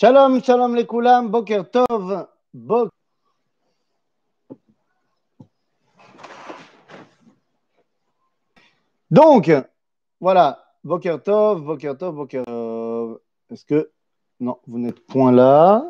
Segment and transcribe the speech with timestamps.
[0.00, 2.88] Shalom, shalom les koulam, boker tov, bok.
[9.10, 9.50] Donc,
[10.18, 13.20] voilà, boker tov, boker tov, boker tov.
[13.50, 13.92] Est-ce que.
[14.40, 15.84] Non, vous n'êtes point là?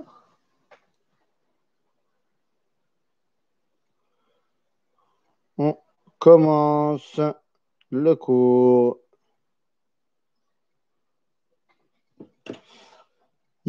[5.57, 5.79] On
[6.19, 7.21] commence
[7.91, 9.00] le cours.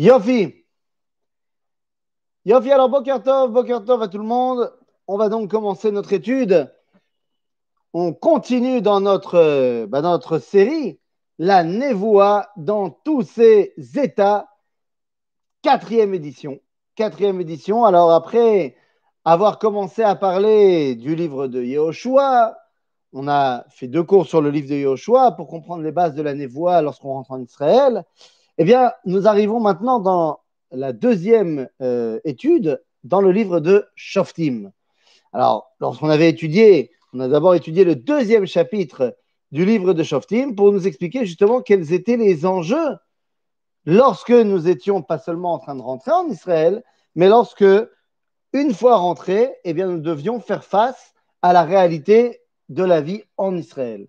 [0.02, 0.66] Yofi.
[2.46, 4.74] Yofi, alors Boker Tov, Boker Tov à tout le monde.
[5.06, 6.74] On va donc commencer notre étude.
[7.94, 11.00] On continue dans notre, bah, dans notre série,
[11.38, 14.50] la Nevoa dans tous ses états.
[15.62, 16.60] Quatrième édition.
[16.96, 17.86] Quatrième édition.
[17.86, 18.76] Alors après
[19.24, 22.58] avoir commencé à parler du livre de Yehoshua,
[23.14, 26.24] on a fait deux cours sur le livre de Yehoshua pour comprendre les bases de
[26.24, 28.04] la Nevoa lorsqu'on rentre en Israël.
[28.62, 34.72] Eh bien, nous arrivons maintenant dans la deuxième euh, étude dans le livre de Shoftim.
[35.34, 39.18] Alors, lorsqu'on avait étudié, on a d'abord étudié le deuxième chapitre
[39.52, 42.98] du livre de Shoftim pour nous expliquer justement quels étaient les enjeux
[43.88, 46.84] lorsque nous étions pas seulement en train de rentrer en Israël,
[47.16, 47.66] mais lorsque,
[48.54, 53.24] une fois rentrés, eh bien, nous devions faire face à la réalité de la vie
[53.38, 54.08] en Israël.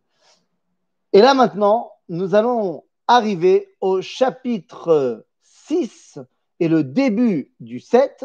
[1.15, 6.19] Et là maintenant, nous allons arriver au chapitre 6
[6.61, 8.25] et le début du 7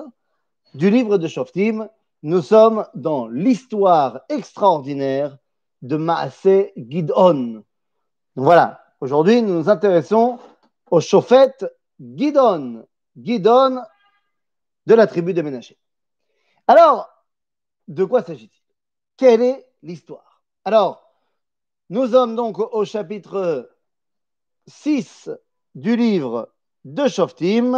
[0.74, 1.90] du livre de Shoftim.
[2.24, 5.38] Nous sommes dans l'histoire extraordinaire
[5.82, 7.64] de Maasé Gidon.
[8.36, 10.40] Voilà, aujourd'hui nous nous intéressons
[10.90, 11.54] au Shofet
[12.00, 13.82] Gidon, Gidon
[14.86, 15.78] de la tribu de Ménaché.
[16.68, 17.10] Alors,
[17.88, 18.64] de quoi s'agit-il?
[19.16, 20.42] Quelle est l'histoire?
[20.66, 21.04] Alors,
[21.90, 23.70] nous sommes donc au chapitre
[24.68, 25.30] 6
[25.76, 26.48] du livre
[26.86, 27.76] de Shoftim,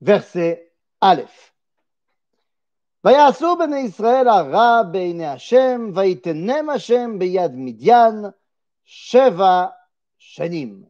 [0.00, 0.58] verset
[1.00, 1.50] Aleph.
[3.04, 8.24] ויעשו בני ישראל הרע בעיני השם, ויתנם השם ביד מדיין
[8.84, 9.66] שבע
[10.18, 10.84] שנים.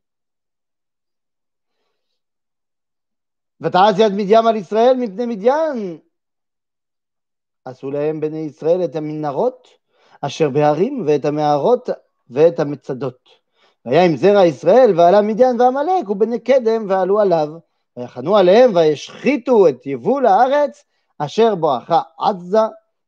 [3.61, 5.99] ותעש יד מדיין על ישראל מפני מדיין.
[7.65, 9.69] עשו להם בני ישראל את המנהרות
[10.21, 11.89] אשר בהרים ואת המערות
[12.31, 13.44] ואת המצדות.
[13.85, 17.49] והיה עם זרע ישראל ועלה מדיין ועמלק ובני קדם ועלו עליו.
[17.97, 20.85] ויחנו עליהם וישחיתו את יבול הארץ
[21.19, 22.59] אשר בואכה עזה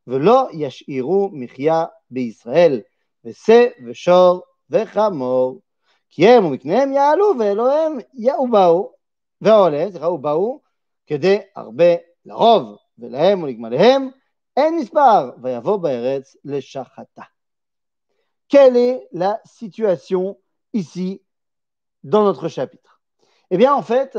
[0.06, 2.81] ולא ישאירו מחיה בישראל.
[3.25, 5.60] ושה ושור וחמור
[6.09, 8.93] כי הם ומקניהם יעלו ואלוהים יאובאו
[9.41, 10.60] ועולה, סליחה, ובאו
[11.06, 11.94] כדי הרבה
[12.26, 14.10] לרוב ולהם ולגמליהם
[14.56, 15.31] אין מספר.
[15.43, 16.76] ויבוא בארץ est
[19.12, 20.34] la situation
[20.76, 21.22] ici
[22.04, 23.00] dans notre chapitre
[23.50, 24.19] Eh bien, en fait,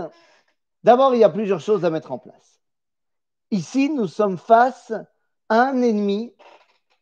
[0.83, 2.61] d'abord, il y a plusieurs choses à mettre en place.
[3.51, 4.91] Ici, nous sommes face
[5.49, 6.33] à un ennemi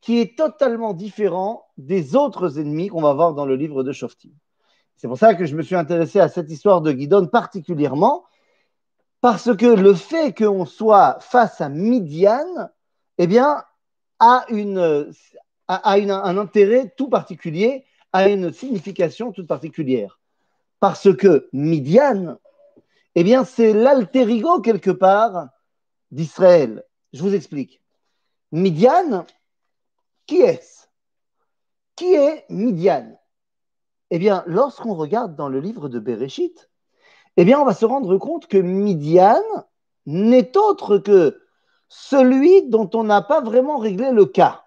[0.02, 4.32] qui est totalement différent des autres ennemis qu'on va voir dans le livre de Shoftim.
[4.98, 8.26] C'est pour ça que je me suis intéressé à cette histoire de Guidon particulièrement,
[9.22, 12.46] parce que le fait qu'on soit face à Midian,
[13.18, 13.64] eh bien,
[14.20, 15.12] a, une,
[15.68, 20.22] a un intérêt tout particulier a une signification toute particulière.
[20.80, 22.38] Parce que Midian,
[23.14, 25.50] eh bien, c'est l'alter ego quelque part
[26.12, 26.86] d'Israël.
[27.12, 27.82] Je vous explique.
[28.54, 29.26] Midian,
[30.28, 30.86] qui est-ce?
[31.98, 33.20] Qui est Midian?
[34.12, 36.70] Eh bien, lorsqu'on regarde dans le livre de Bereshit,
[37.36, 39.44] eh bien, on va se rendre compte que Midian
[40.06, 41.42] n'est autre que
[41.90, 44.64] celui dont on n'a pas vraiment réglé le cas.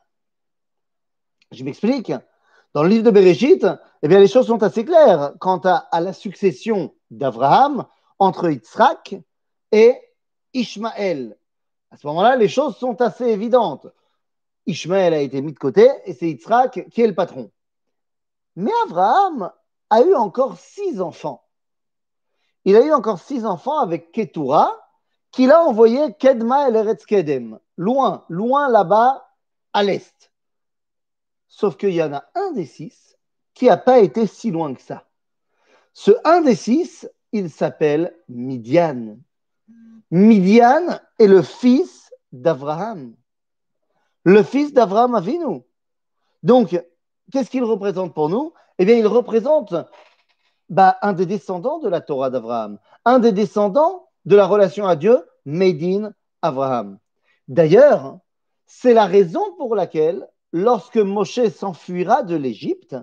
[1.51, 2.13] Je m'explique.
[2.75, 3.67] Dans le livre de Bereshit,
[4.03, 7.87] eh les choses sont assez claires quant à, la succession d'Abraham
[8.19, 9.17] entre Yitzhak
[9.73, 9.97] et
[10.53, 11.37] Ishmaël.
[11.91, 13.87] À ce moment-là, les choses sont assez évidentes.
[14.67, 17.51] Ishmaël a été mis de côté et c'est Yitzhak qui est le patron.
[18.57, 19.51] Mais Abraham
[19.91, 21.43] a eu encore six enfants.
[22.65, 24.77] Il a eu encore six enfants avec Ketura,
[25.31, 29.27] qu'il a envoyé Kedma el Eretz Kedem, loin, loin là-bas
[29.73, 30.33] à l'est.
[31.49, 33.17] Sauf qu'il y en a un des six
[33.55, 35.07] qui n'a pas été si loin que ça.
[35.93, 39.19] Ce un des six, il s'appelle Midian.
[40.11, 43.15] Midian est le fils d'Abraham.
[44.25, 45.63] Le fils d'Abraham Avinu.
[46.43, 46.81] Donc,
[47.33, 48.53] qu'est-ce qu'il représente pour nous?
[48.79, 49.75] Eh bien, il représente
[50.69, 54.97] bah, un des descendants de la Torah d'Abraham, un des descendants de la relation à
[54.97, 56.13] Dieu, made in
[56.43, 56.99] Abraham.
[57.49, 58.19] D'ailleurs,
[58.67, 62.97] c'est la raison pour laquelle lorsque Moshe s'enfuira de l'Égypte,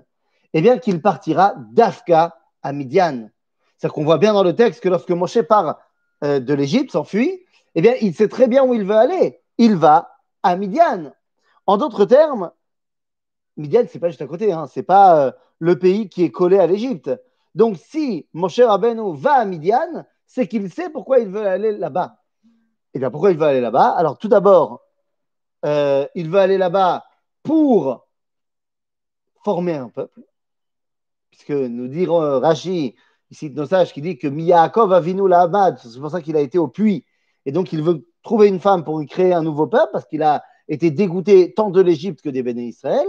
[0.52, 3.28] eh bien qu'il partira d'Afka à Midian.
[3.76, 5.78] C'est-à-dire qu'on voit bien dans le texte que lorsque Moshe part
[6.24, 7.44] euh, de l'Égypte, s'enfuit,
[7.74, 9.40] eh bien, il sait très bien où il veut aller.
[9.58, 11.12] Il va à Midian.
[11.66, 12.50] En d'autres termes,
[13.56, 16.58] Midian, c'est pas juste à côté, hein, c'est pas euh, le pays qui est collé
[16.58, 17.10] à l'Égypte.
[17.54, 22.18] Donc, si Moshe Rabbeinu va à Midian, c'est qu'il sait pourquoi il veut aller là-bas.
[22.44, 22.48] Et
[22.94, 23.90] eh bien, pourquoi il veut aller là-bas?
[23.90, 24.82] Alors, tout d'abord,
[25.64, 27.04] euh, il veut aller là-bas
[27.46, 28.08] pour
[29.44, 30.20] former un peuple,
[31.30, 32.96] puisque nous dirons euh, Rashi,
[33.30, 36.40] ici de nos sages, qui dit que Miyakov Avinu Lahamad, c'est pour ça qu'il a
[36.40, 37.06] été au puits,
[37.44, 40.24] et donc il veut trouver une femme pour y créer un nouveau peuple, parce qu'il
[40.24, 43.06] a été dégoûté tant de l'Égypte que des béné Israël,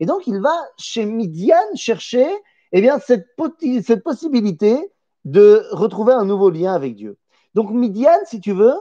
[0.00, 2.28] et donc il va chez Midian chercher
[2.72, 3.26] eh bien, cette,
[3.82, 4.92] cette possibilité
[5.24, 7.16] de retrouver un nouveau lien avec Dieu.
[7.54, 8.76] Donc Midian, si tu veux,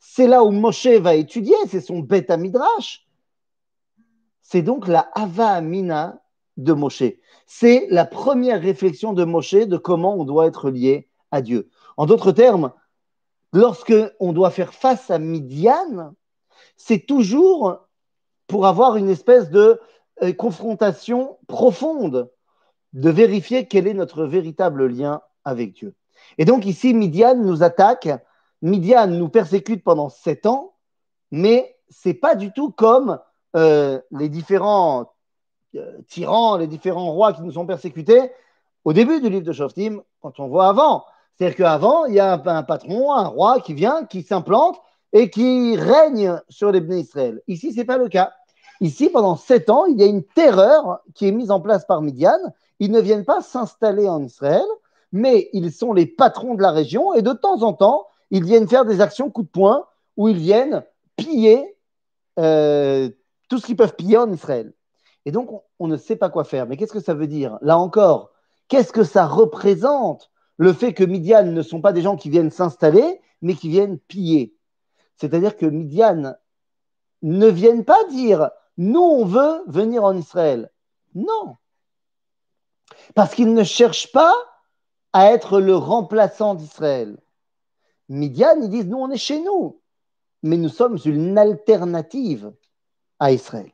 [0.00, 3.07] c'est là où Moshe va étudier, c'est son bêta midrash.
[4.50, 6.22] C'est donc la Ava Amina
[6.56, 7.02] de Moshe.
[7.44, 11.68] C'est la première réflexion de Moshe de comment on doit être lié à Dieu.
[11.98, 12.72] En d'autres termes,
[13.52, 16.14] lorsque on doit faire face à Midian,
[16.78, 17.88] c'est toujours
[18.46, 19.78] pour avoir une espèce de
[20.22, 22.30] euh, confrontation profonde,
[22.94, 25.94] de vérifier quel est notre véritable lien avec Dieu.
[26.38, 28.08] Et donc ici, Midian nous attaque,
[28.62, 30.72] Midian nous persécute pendant sept ans,
[31.30, 33.18] mais c'est pas du tout comme
[33.56, 35.12] euh, les différents
[35.74, 38.30] euh, tyrans, les différents rois qui nous ont persécutés
[38.84, 41.04] au début du livre de Shoftim, quand on voit avant.
[41.34, 44.80] C'est-à-dire qu'avant, il y a un, patron, un roi qui vient, qui s'implante
[45.12, 47.40] et qui règne sur les Bnei Israël.
[47.48, 48.32] Ici, ce n'est pas le cas.
[48.80, 52.02] Ici, pendant sept ans, il y a une terreur qui est mise en place par
[52.02, 52.38] Midian.
[52.80, 54.64] Ils ne viennent pas s'installer en Israël,
[55.12, 58.68] mais ils sont les patrons de la région et de temps en temps, ils viennent
[58.68, 59.86] faire des actions coup de poing
[60.16, 60.84] où ils viennent
[61.16, 61.76] piller
[62.38, 63.10] euh,
[63.48, 64.72] tout ce qu'ils peuvent piller en Israël.
[65.24, 66.66] Et donc, on, ne sait pas quoi faire.
[66.66, 67.58] Mais qu'est-ce que ça veut dire?
[67.60, 68.30] Là encore,
[68.68, 70.30] qu'est-ce que ça représente?
[70.56, 73.98] Le fait que Midian ne sont pas des gens qui viennent s'installer, mais qui viennent
[73.98, 74.56] piller
[75.16, 76.34] C'est-à-dire que Midian
[77.22, 80.70] ne viennent pas dire nous, on veut venir en Israël.
[81.14, 81.56] Non.
[83.14, 84.32] Parce qu'ils ne cherchent pas
[85.12, 87.18] à être le remplaçant d'Israël.
[88.08, 89.80] Midian, ils disent, nous, on est chez nous,
[90.42, 92.52] mais nous sommes une alternative
[93.18, 93.70] à Israël.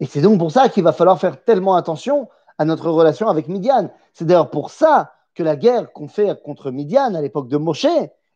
[0.00, 2.28] Et c'est donc pour ça qu'il va falloir faire tellement attention
[2.58, 3.90] à notre relation avec Midian.
[4.12, 7.86] C'est d'ailleurs pour ça que la guerre qu'on fait contre Midian à l'époque de Moshe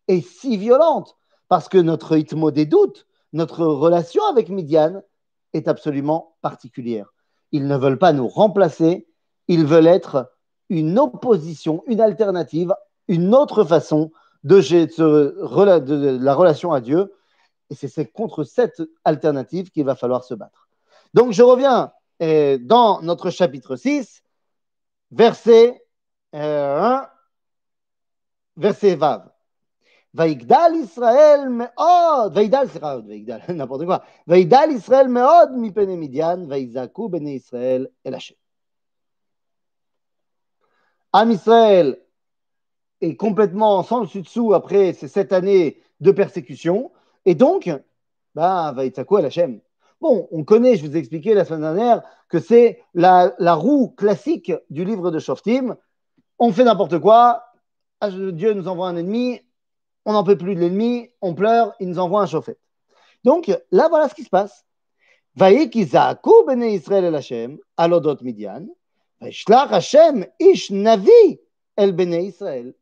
[0.09, 1.17] est si violente,
[1.49, 5.03] parce que notre hitmo des doutes, notre relation avec Midian
[5.53, 7.13] est absolument particulière.
[7.53, 9.07] Ils ne veulent pas nous remplacer,
[9.49, 10.33] ils veulent être
[10.69, 12.75] une opposition, une alternative,
[13.09, 14.11] une autre façon
[14.45, 14.61] de,
[15.79, 17.13] de la relation à Dieu.
[17.71, 20.69] Et c'est contre cette alternative qu'il va falloir se battre.
[21.15, 24.23] Donc je reviens euh, dans notre chapitre 6,
[25.11, 25.83] verset
[26.35, 27.09] euh, 1,
[28.57, 29.31] verset Vav.
[30.15, 34.05] Vaigdal Israël meod, Vaigdal, c'est n'importe quoi.
[34.29, 38.37] Vaigdal Israël meod mi pene Midian, bene Israël el Hashem.
[41.13, 42.01] Am Israël
[43.01, 46.93] est complètement sans le dessus dessous après ces sept années de persécution
[47.25, 47.71] et donc,
[48.35, 49.61] bah, Vaïtzakou el Hashem.
[50.01, 54.53] Bon, on connaît, je vous ai expliqué la semaine dernière, que c'est la, roue classique
[54.71, 55.77] du livre de Shoftim.
[56.39, 57.45] On fait n'importe quoi,
[58.01, 59.41] ah, Dieu nous envoie un ennemi,
[60.05, 62.59] on n'en peut plus de l'ennemi, on pleure, il nous envoie un chauffet.
[63.23, 64.65] Donc là, voilà ce qui se passe.
[65.37, 68.67] Vaïkizaku bene Israël el Hashem, alodot Midian,
[69.21, 71.41] vaïshlach Hashem ish navi
[71.77, 72.75] el bene Israël.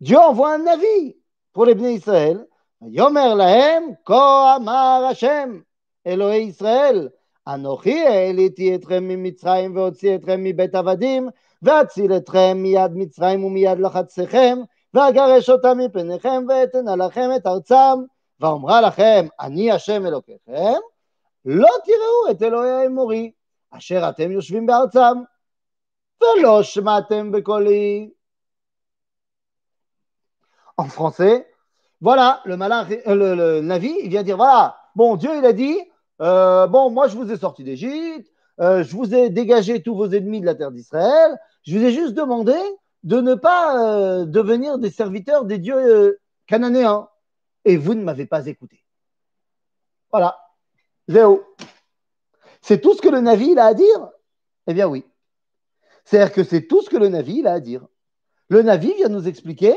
[0.00, 1.16] Dieu envoie un navi
[1.52, 2.46] pour les bene Israël.
[2.88, 5.64] Yomer lahem ko amar Hashem,
[6.04, 7.08] Elohei Israël.
[7.48, 11.28] אנוכי העליתי אתכם ממצרים והוציא אתכם מבית עבדים
[11.62, 14.58] ואציל אתכם מיד מצרים ומיד לחצכם
[14.94, 17.98] ואגרש אותם מפניכם ואתנה לכם את ארצם,
[18.40, 20.80] ואומרה לכם, אני השם אלוקיכם,
[21.44, 23.30] לא תראו את אלוהי האמורי,
[23.70, 25.18] אשר אתם יושבים בארצם,
[26.22, 28.10] ולא שמעתם בקולי.
[30.80, 31.51] En français,
[32.02, 35.78] voilà, le, malin, le, le Navi, il vient dire, voilà, bon, Dieu, il a dit,
[36.20, 38.28] euh, bon, moi, je vous ai sorti d'Égypte,
[38.60, 41.92] euh, je vous ai dégagé tous vos ennemis de la terre d'Israël, je vous ai
[41.92, 42.56] juste demandé
[43.04, 47.08] de ne pas euh, devenir des serviteurs des dieux euh, cananéens.
[47.64, 48.84] Et vous ne m'avez pas écouté.
[50.10, 50.36] Voilà.
[51.06, 51.42] Zéro.
[52.60, 54.08] C'est tout ce que le Navi a à dire?
[54.66, 55.04] Eh bien oui.
[56.04, 57.86] C'est-à-dire que c'est tout ce que le Navi a à dire.
[58.48, 59.76] Le Navi vient nous expliquer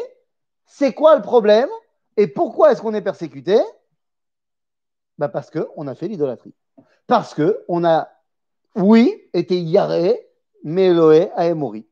[0.66, 1.70] c'est quoi le problème?
[2.18, 3.60] Et pourquoi est-ce qu'on est persécuté?
[5.18, 6.54] Bah Parce qu'on a fait l'idolâtrie.
[7.08, 8.10] Parce qu'on a,
[8.76, 10.28] oui, été Yaré,
[10.64, 11.88] mais Eloé a émori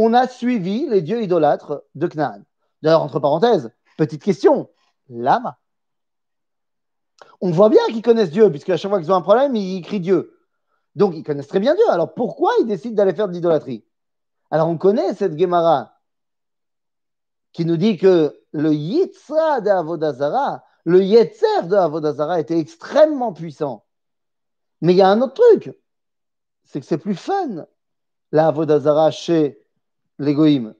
[0.00, 2.42] on a suivi les dieux idolâtres de Canaan.
[2.82, 4.70] D'ailleurs, entre parenthèses, petite question,
[5.08, 5.56] l'âme
[7.40, 9.82] On voit bien qu'ils connaissent Dieu, puisque à chaque fois qu'ils ont un problème, ils
[9.82, 10.38] crient Dieu.
[10.94, 11.82] Donc, ils connaissent très bien Dieu.
[11.90, 13.84] Alors, pourquoi ils décident d'aller faire de l'idolâtrie?
[14.52, 15.98] Alors, on connaît cette Gemara
[17.52, 23.84] qui nous dit que le Yitzra de Avodazara, le Yetzer de Avodazara était extrêmement puissant.
[24.80, 25.76] Mais il y a un autre truc,
[26.64, 27.66] c'est que c'est plus fun,
[28.32, 29.62] la Avodazara chez
[30.18, 30.74] l'égoïme.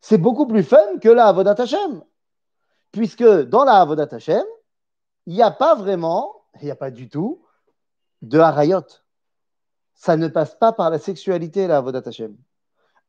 [0.00, 2.02] C'est beaucoup plus fun que la Avodat Hashem.
[2.92, 4.44] Puisque dans la Avodat Hashem,
[5.24, 7.42] il n'y a pas vraiment, il n'y a pas du tout
[8.20, 8.84] de harayot.
[9.94, 12.36] Ça ne passe pas par la sexualité, la Avodat Hashem.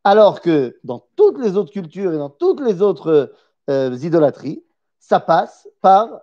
[0.06, 3.34] Alors que dans toutes les autres cultures et dans toutes les autres
[3.72, 4.64] euh, idolâtries,
[5.00, 6.22] ça passe par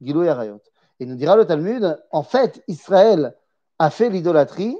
[0.00, 0.62] Gilou et Harayot.
[1.00, 3.36] Et nous dira le Talmud, en fait, Israël
[3.80, 4.78] a fait l'idolâtrie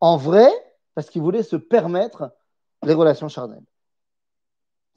[0.00, 0.50] en vrai
[0.94, 2.30] parce qu'il voulait se permettre
[2.82, 3.64] les relations charnelles.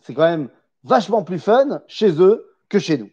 [0.03, 0.50] C'est quand même
[0.83, 3.10] vachement plus fun chez eux que chez nous.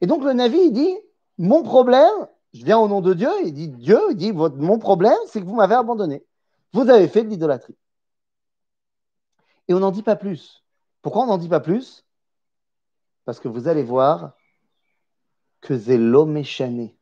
[0.00, 0.96] Et donc le Navi, il dit,
[1.36, 5.18] mon problème, je viens au nom de Dieu, il dit, Dieu, il dit, mon problème,
[5.26, 6.24] c'est que vous m'avez abandonné.
[6.72, 7.76] Vous avez fait de l'idolâtrie.
[9.68, 10.64] Et on n'en dit pas plus.
[11.02, 12.04] Pourquoi on n'en dit pas plus?
[13.24, 14.32] Parce que vous allez voir
[15.60, 16.98] que c'est l'homme échané.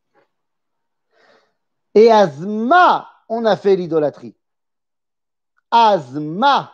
[1.94, 4.36] Et Azma, on a fait l'idolâtrie.
[5.70, 6.72] Azma.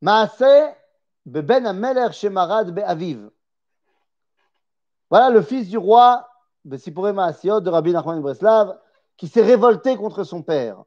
[0.00, 0.74] Maase
[1.24, 3.30] beben ameler shemarad be'aviv.
[5.10, 6.28] Voilà le fils du roi
[6.64, 8.78] Bessipore Maasiot de Rabbi Nachman Breslav
[9.16, 10.84] qui s'est révolté contre son père.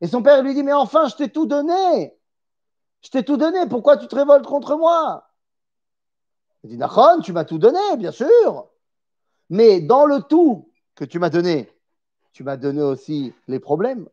[0.00, 2.14] Et son père lui dit, mais enfin, je t'ai tout donné.
[3.02, 3.66] Je t'ai tout donné.
[3.68, 5.30] Pourquoi tu te révoltes contre moi?
[6.64, 8.68] Il dit, Nachon, tu m'as tout donné, bien sûr.
[9.50, 11.72] Mais dans le tout que tu m'as donné,
[12.32, 14.08] tu m'as donné aussi les problèmes.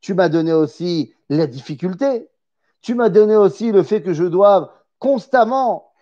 [0.00, 2.28] Tu m'as donné aussi la difficulté.
[2.82, 5.92] Tu m'as donné aussi le fait que je dois constamment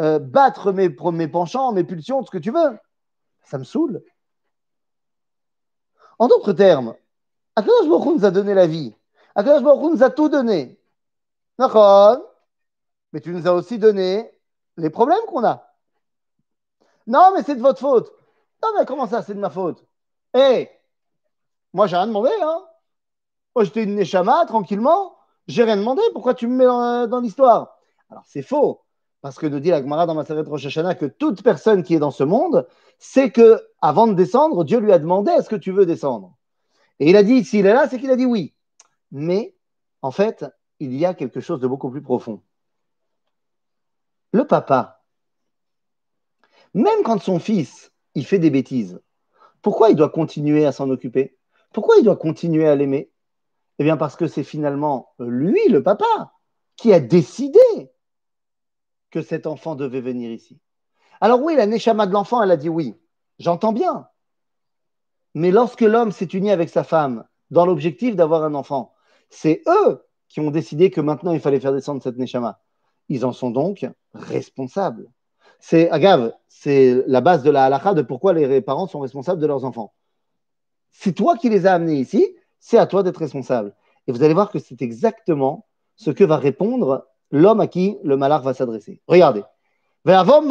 [0.00, 2.78] euh, battre mes, mes penchants, mes pulsions, ce que tu veux.
[3.44, 4.02] Ça me saoule.
[6.18, 6.94] En d'autres termes,
[7.56, 8.94] Akadosh Baruch nous a donné la vie.
[9.34, 10.78] Akadosh Baruch nous a tout donné.
[11.58, 12.18] D'accord?
[13.12, 14.30] Mais tu nous as aussi donné
[14.76, 15.74] les problèmes qu'on a.
[17.06, 18.12] Non, mais c'est de votre faute.
[18.62, 19.84] Non, mais comment ça, c'est de ma faute?
[20.34, 20.70] Hé
[21.72, 22.64] Moi, j'ai rien demandé, hein
[23.54, 25.16] Moi, j'étais une Neshama, tranquillement.
[25.46, 26.02] J'ai rien demandé.
[26.12, 27.78] Pourquoi tu me mets dans, l'histoire?
[28.10, 28.82] Alors, c'est faux.
[29.20, 31.98] Parce que nous dit la Gemara dans Maseret Rosh Hashanah que toute personne qui est
[31.98, 32.66] dans ce monde
[32.98, 36.33] sait que avant de descendre, Dieu lui a demandé est-ce que tu veux descendre?
[37.00, 38.54] Et il a dit, s'il est là, c'est qu'il a dit oui.
[39.10, 39.54] Mais
[40.02, 40.44] en fait,
[40.80, 42.42] il y a quelque chose de beaucoup plus profond.
[44.32, 45.02] Le papa,
[46.74, 49.00] même quand son fils, il fait des bêtises,
[49.62, 51.36] pourquoi il doit continuer à s'en occuper?
[51.72, 53.10] Pourquoi il doit continuer à l'aimer?
[53.78, 56.34] Eh bien parce que c'est finalement lui, le papa,
[56.76, 57.58] qui a décidé
[59.10, 60.60] que cet enfant devait venir ici.
[61.20, 62.94] Alors oui, la Neshama de l'enfant, elle a dit oui.
[63.38, 64.08] J'entends bien.
[65.34, 68.94] Mais lorsque l'homme s'est uni avec sa femme dans l'objectif d'avoir un enfant,
[69.30, 72.60] c'est eux qui ont décidé que maintenant il fallait faire descendre cette Neshama.
[73.08, 75.10] Ils en sont donc responsables.
[75.60, 79.46] C'est, agave, c'est la base de la halakha de pourquoi les parents sont responsables de
[79.46, 79.92] leurs enfants.
[80.90, 83.74] C'est toi qui les as amenés ici, c'est à toi d'être responsable.
[84.06, 88.16] Et vous allez voir que c'est exactement ce que va répondre l'homme à qui le
[88.16, 89.00] malach va s'adresser.
[89.06, 89.42] Regardez.
[90.06, 90.46] Hashem,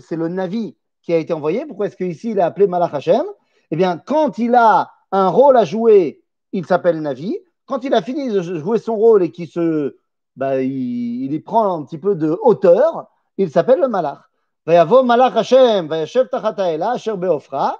[0.00, 3.24] c'est le Navi qui a été envoyé, pourquoi est-ce qu'ici il est appelé Malach Hashem?
[3.70, 7.38] Eh bien, quand il a un rôle à jouer, il s'appelle Navi.
[7.66, 9.96] Quand il a fini de jouer son rôle et qu'il se,
[10.36, 14.20] bah, il, y prend un petit peu de hauteur, il s'appelle le Malach.
[14.66, 17.78] Vayavo Malach Hashem, Vayashev Tachataela, Asher Beofra,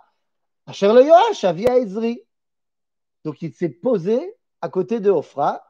[0.67, 2.23] Asher le Yoash, Avia Ezri.
[3.25, 5.63] Donc il s'est posé à côté de Ofra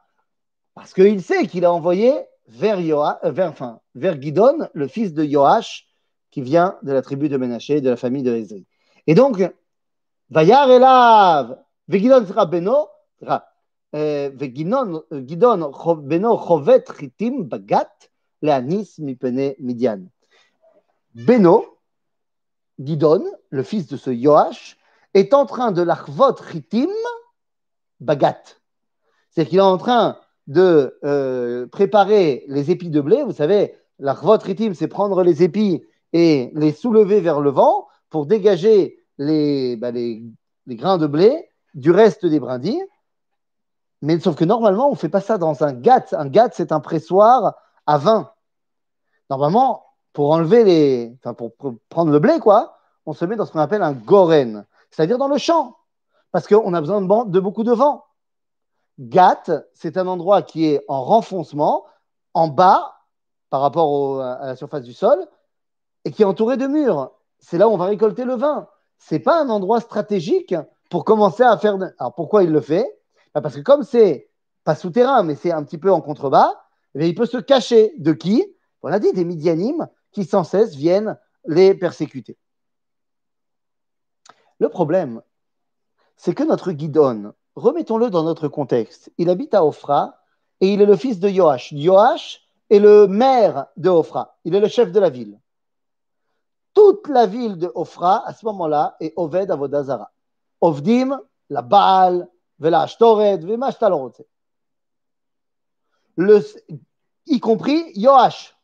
[0.73, 2.13] parce qu'il sait qu'il a envoyé
[2.47, 3.53] vers, euh, vers,
[3.95, 5.88] vers Gidon, le fils de Yoash,
[6.43, 8.65] vient de la tribu de Ménaché, de la famille de Ezri.
[9.07, 9.41] Et donc,
[10.29, 12.87] Vayar elav, Vegidon beno,
[13.91, 15.03] Vegidon
[15.97, 17.89] beno chovet chitim bagat,
[18.41, 20.05] mipene midian.
[21.15, 21.65] Beno,
[22.79, 24.77] Gidon, le fils de ce Yoash,
[25.13, 26.89] est en train de l'arvot chitim
[27.99, 28.41] bagat.
[29.31, 30.17] C'est qu'il est en train
[30.47, 33.23] de euh, préparer les épis de blé.
[33.23, 38.25] Vous savez, l'arvot chitim, c'est prendre les épis et les soulever vers le vent pour
[38.25, 40.23] dégager les, bah, les,
[40.67, 42.83] grains de blé du reste des brindilles.
[44.01, 46.05] Mais sauf que normalement, on ne fait pas ça dans un gat.
[46.13, 48.31] Un gat, c'est un pressoir à vin.
[49.29, 51.17] Normalement, pour enlever les.
[51.19, 51.53] Enfin, pour,
[51.89, 55.27] prendre le blé, quoi, on se met dans ce qu'on appelle un goren, c'est-à-dire dans
[55.27, 55.75] le champ.
[56.31, 58.05] Parce qu'on a besoin de, beaucoup de vent.
[58.99, 61.85] Gat, c'est un endroit qui est en renfoncement,
[62.33, 62.95] en bas
[63.49, 65.25] par rapport à la surface du sol,
[66.05, 67.11] et qui est entouré de murs.
[67.39, 68.67] C'est là où on va récolter le vin.
[68.97, 70.55] Ce n'est pas un endroit stratégique
[70.89, 71.77] pour commencer à faire.
[71.97, 72.99] Alors pourquoi il le fait?
[73.33, 74.29] Bah, Parce que comme c'est
[74.63, 76.53] pas souterrain, mais c'est un petit peu en contrebas,
[76.95, 78.45] eh il peut se cacher de qui?
[78.81, 82.37] On a dit des Midianim qui sans cesse viennent les persécuter.
[84.59, 85.21] Le problème,
[86.17, 90.15] c'est que notre Guidon, remettons-le dans notre contexte, il habite à Ophra
[90.59, 91.73] et il est le fils de Joach.
[91.73, 95.39] Joach est le maire de Ophra, il est le chef de la ville.
[96.73, 100.11] Toute la ville de Ophra, à ce moment-là, est Oved Avodazara.
[100.61, 102.27] Ovdim, la Baal,
[102.59, 103.39] la Ashtoret,
[106.17, 106.41] le,
[107.27, 108.55] y compris Yoash.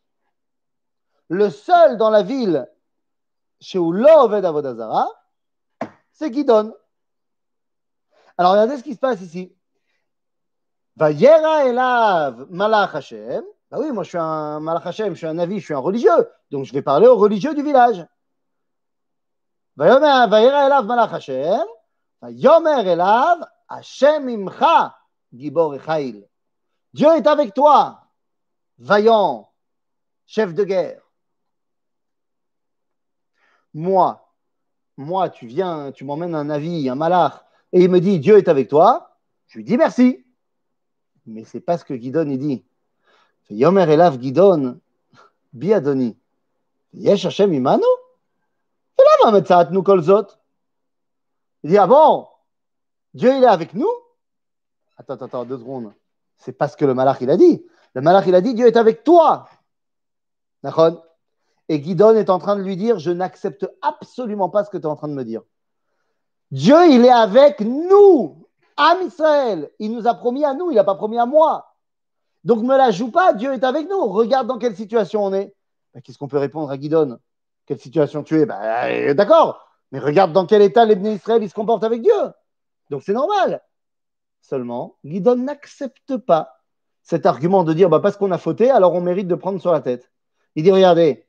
[1.30, 2.70] Le seul dans la ville
[3.60, 5.08] chez Oved Avodazara,
[6.12, 6.76] c'est Gidon.
[8.38, 9.56] Alors regardez ce qui se passe ici.
[10.98, 13.44] Vayera elav malach Hashem.
[13.75, 15.79] Bah oui, moi je suis un malach Hashem, je suis un avis, je suis un
[15.79, 16.29] religieux.
[16.50, 18.08] Donc je vais parler aux religieux du village.
[19.77, 21.65] Elav Hashem.
[22.22, 24.96] Vayomer elav Hashem imcha
[25.34, 25.75] gibor.
[26.94, 28.00] Dieu est avec toi,
[28.77, 29.51] vaillant,
[30.25, 31.01] chef de guerre.
[33.74, 34.25] Moi,
[34.96, 38.48] moi, tu viens, tu m'emmènes un avis, un malach, et il me dit Dieu est
[38.48, 39.17] avec toi,
[39.48, 40.25] je lui dis merci.
[41.25, 42.65] Mais c'est pas ce que Guidon dit.
[43.50, 44.80] Yomer elav Guidon,
[45.54, 46.18] biadoni.
[46.94, 47.86] Yesh Hashem imanu?
[49.84, 50.38] kol zot.
[51.64, 52.28] Il dit Ah bon,
[53.14, 53.90] Dieu il est avec nous?
[54.98, 55.94] Attends, attends, deux secondes.
[56.38, 57.66] C'est pas ce que le malach il a dit.
[57.94, 59.48] Le malach il a dit Dieu est avec toi.
[60.64, 61.04] D'accord
[61.70, 64.84] Et Guidon est en train de lui dire Je n'accepte absolument pas ce que tu
[64.84, 65.42] es en train de me dire.
[66.52, 68.48] Dieu, il est avec nous,
[68.78, 69.72] Am Israël.
[69.80, 71.75] Il nous a promis à nous, il n'a pas promis à moi.
[72.45, 74.05] Donc ne la joue pas, Dieu est avec nous.
[74.05, 75.53] Regarde dans quelle situation on est.
[75.93, 77.17] Ben, qu'est-ce qu'on peut répondre à Guidon?
[77.65, 78.45] Quelle situation tu es?
[78.45, 82.13] Ben, D'accord, mais regarde dans quel état les Israël ils se comportent avec Dieu.
[82.91, 83.62] Donc c'est normal.
[84.41, 86.62] Seulement, Guidon n'accepte pas
[87.01, 89.71] cet argument de dire bah, parce qu'on a fauté, alors on mérite de prendre sur
[89.71, 90.12] la tête.
[90.55, 91.25] Il dit regardez,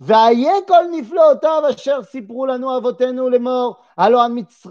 [0.00, 4.22] ואיה כל נפלאותיו אשר סיפרו לנו אבותינו לאמור, הלא,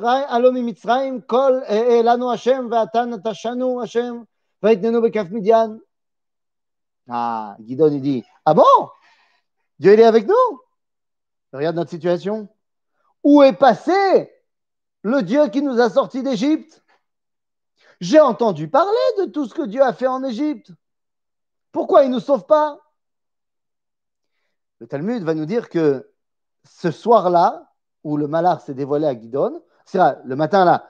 [0.04, 1.60] הלא ממצרים כל
[2.04, 4.24] לנו השם ועתה נטשנו השם
[4.64, 5.80] ויתננו בכף מדיין.
[7.08, 8.90] Ah, Guidon il dit Ah bon
[9.78, 10.62] Dieu il est avec nous
[11.54, 12.50] Regarde notre situation.
[13.24, 14.32] Où est passé
[15.04, 16.84] le Dieu qui nous a sortis d'Égypte
[18.02, 20.72] J'ai entendu parler de tout ce que Dieu a fait en Égypte.
[21.72, 22.80] Pourquoi il ne nous sauve pas
[24.81, 26.11] Le Talmud va nous dire que
[26.65, 27.71] ce soir-là,
[28.03, 30.89] où le malar s'est dévoilé à Guidon, c'est le matin là,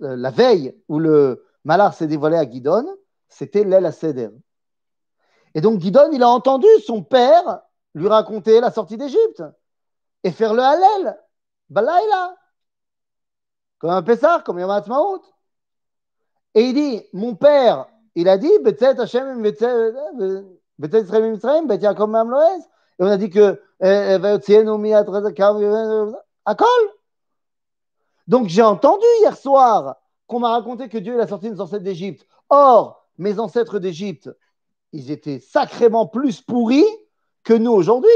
[0.00, 2.86] la veille où le malar s'est dévoilé à Guidon,
[3.28, 3.92] c'était l'aile à.
[5.54, 7.60] Et donc Guidon, il a entendu son père
[7.94, 9.42] lui raconter la sortie d'Égypte
[10.24, 11.18] et faire le Hallel,
[11.68, 12.36] Balaïla,
[13.78, 15.22] comme un Pessar, comme un Ha'atzmaut.
[16.54, 19.92] Et il dit, mon père, il a dit, Betzet Hashem, Betzet
[21.00, 22.60] Israël Mitzrayim, Bet Yaakov Mamloez.
[23.00, 23.60] Et on a dit que.
[28.26, 32.26] Donc j'ai entendu hier soir qu'on m'a raconté que Dieu a sorti nos ancêtres d'Égypte.
[32.50, 34.30] Or, mes ancêtres d'Égypte,
[34.92, 36.84] ils étaient sacrément plus pourris
[37.42, 38.10] que nous aujourd'hui.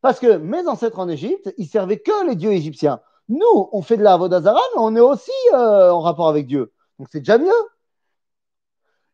[0.00, 3.00] Parce que mes ancêtres en Égypte, ils servaient que les dieux égyptiens.
[3.28, 6.72] Nous, on fait de la Avodazara, mais on est aussi euh, en rapport avec Dieu.
[6.98, 7.52] Donc c'est déjà mieux.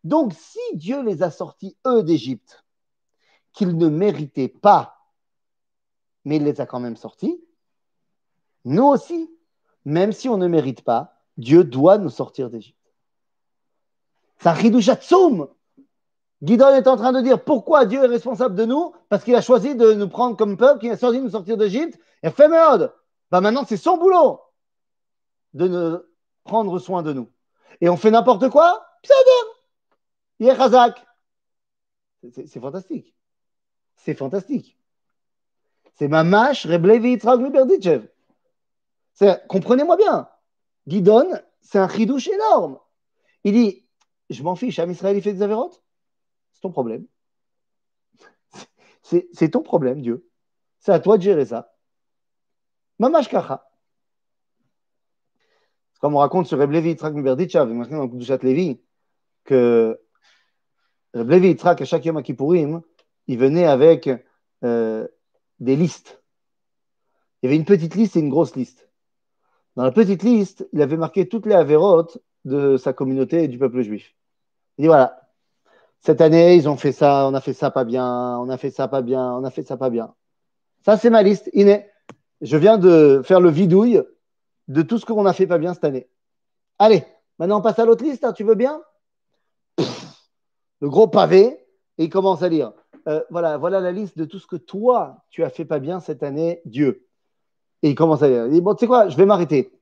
[0.03, 2.65] Donc si Dieu les a sortis, eux, d'Égypte,
[3.53, 5.00] qu'ils ne méritaient pas
[6.25, 7.43] mais il les a quand même sortis.
[8.65, 9.31] Nous aussi,
[9.85, 12.77] même si on ne mérite pas, Dieu doit nous sortir d'Égypte.
[14.39, 15.49] Ça ridouchatsoum.
[16.43, 19.43] Guidon est en train de dire pourquoi Dieu est responsable de nous, parce qu'il a
[19.43, 22.49] choisi de nous prendre comme peuple, qu'il a choisi de nous sortir d'Égypte, et fait
[22.49, 22.95] merde.
[23.31, 24.41] Bah maintenant, c'est son boulot
[25.53, 26.11] de
[26.45, 27.31] prendre soin de nous.
[27.81, 28.87] Et on fait n'importe quoi,
[30.41, 30.95] est
[32.31, 33.15] C'est fantastique.
[33.97, 34.80] C'est fantastique.
[35.95, 38.09] C'est Mamash Reblevi Yitzhak Miberditchev.
[39.49, 40.29] Comprenez-moi bien.
[40.87, 42.79] Guidon, c'est un chidouche énorme.
[43.45, 43.87] Il dit
[44.31, 45.83] Je m'en fiche, Am Israël, il fait des avérotes?
[46.53, 47.07] C'est ton problème.
[49.03, 50.29] C'est ton problème, Dieu.
[50.79, 51.75] C'est à toi de gérer ça.
[52.99, 53.67] Mamash Kacha.
[56.01, 58.81] Comme on raconte sur Reblevi Yitzhak Miberditchev, maintenant dans Kudushat Levi,
[59.45, 60.01] que
[61.13, 62.83] Reblevi Yitzhak, à chaque Yom Kippourim,
[63.27, 64.09] il venait avec.
[64.63, 65.09] Euh,
[65.61, 66.23] des listes.
[67.43, 68.89] Il y avait une petite liste et une grosse liste.
[69.77, 73.59] Dans la petite liste, il avait marqué toutes les avérotes de sa communauté et du
[73.59, 74.15] peuple juif.
[74.79, 75.29] Il dit voilà,
[76.01, 78.71] cette année, ils ont fait ça, on a fait ça pas bien, on a fait
[78.71, 80.15] ça pas bien, on a fait ça pas bien.
[80.85, 81.51] Ça, c'est ma liste.
[81.53, 81.87] Iné,
[82.41, 84.03] je viens de faire le vidouille
[84.69, 86.09] de tout ce qu'on a fait pas bien cette année.
[86.79, 87.05] Allez,
[87.39, 88.81] maintenant on passe à l'autre liste, hein, tu veux bien?
[90.81, 91.67] Le gros pavé,
[91.99, 92.73] et il commence à lire.
[93.09, 96.01] Euh, voilà, voilà la liste de tout ce que toi, tu as fait pas bien
[96.01, 97.07] cette année, Dieu.
[97.83, 99.73] Et il commence à dit, bon, tu sais quoi, je vais m'arrêter.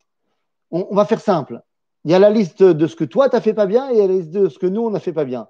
[0.70, 1.62] On, va faire simple.
[2.04, 3.94] Il y a la liste de ce que toi, tu as fait pas bien, et
[3.94, 5.48] il y a la liste de ce que nous, on n'a fait pas bien.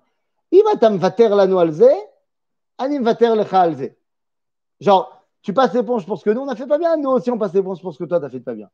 [4.80, 7.30] Genre, tu passes l'éponge pour ce que nous, on n'a fait pas bien, nous aussi,
[7.30, 8.70] on passe l'éponge pour ce que toi, tu n'as fait pas bien.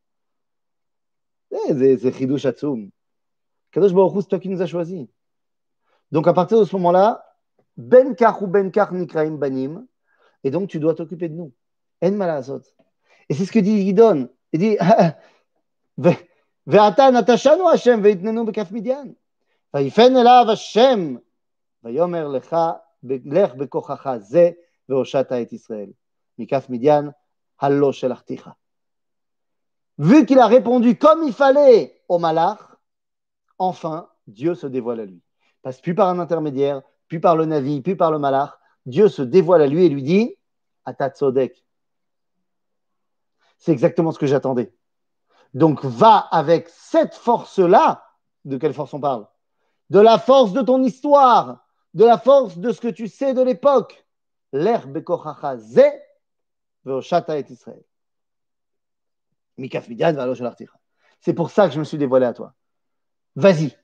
[1.51, 2.91] Eh, c'est Chidouch Atsoum.
[3.73, 5.07] Kadosh Baruch c'est toi qui nous as choisis.
[6.13, 7.25] Donc, à partir de ce moment-là,
[7.77, 9.87] Benkar ou Benkar Nikraim Banim,
[10.43, 11.53] et donc tu dois t'occuper de nous.
[12.03, 12.63] En malazot.
[13.29, 14.29] Et c'est ce que dit Gidon.
[14.53, 14.77] Il dit
[16.67, 19.15] Ve'ata natashanu Hashem ve'itnenu bekaf midyan.
[19.73, 21.21] Va'ifen elav Hashem
[21.83, 24.57] ve'yomer lecha lech bekochacha ze
[24.89, 25.93] ve'oshata et Israël.
[26.39, 27.13] Mikaf midyan
[27.59, 28.57] hallo shelachticha.
[29.99, 32.59] Vu qu'il a répondu comme il fallait au malach,
[33.59, 35.23] enfin Dieu se dévoile à lui.
[35.63, 38.51] Passe plus par un intermédiaire, plus par le navi, plus par le malach.
[38.87, 40.35] Dieu se dévoile à lui et lui dit
[40.85, 41.65] Atatzodek.
[43.59, 44.75] C'est exactement ce que j'attendais.
[45.55, 48.05] Donc va avec cette force-là.
[48.45, 49.27] De quelle force on parle?
[49.91, 51.65] De la force de ton histoire,
[51.95, 54.07] de la force de ce que tu sais de l'époque.
[57.51, 57.85] Israël.
[61.21, 62.55] C'est pour ça que je me suis dévoilé à toi.
[63.37, 63.77] Vas-y.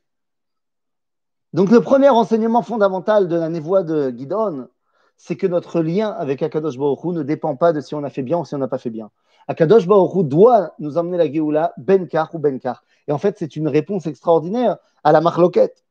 [1.52, 4.68] Donc le premier enseignement fondamental de la névoie de Gidon,
[5.16, 8.22] c'est que notre lien avec Akadosh Baruch ne dépend pas de si on a fait
[8.22, 9.10] bien ou si on n'a pas fait bien.
[9.48, 12.84] Akadosh Baruch doit nous emmener la Géoula, Benkar ou Benkar.
[13.08, 15.84] Et en fait, c'est une réponse extraordinaire à la marloquette.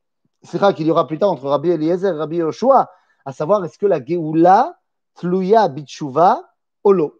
[0.43, 2.89] C'est vrai qu'il y aura plus tard entre Rabbi Eliezer et Rabbi Yoshua,
[3.25, 4.79] à savoir est-ce que la Géoula,
[5.15, 6.41] Tluya Bitshuva,
[6.85, 7.19] Olo.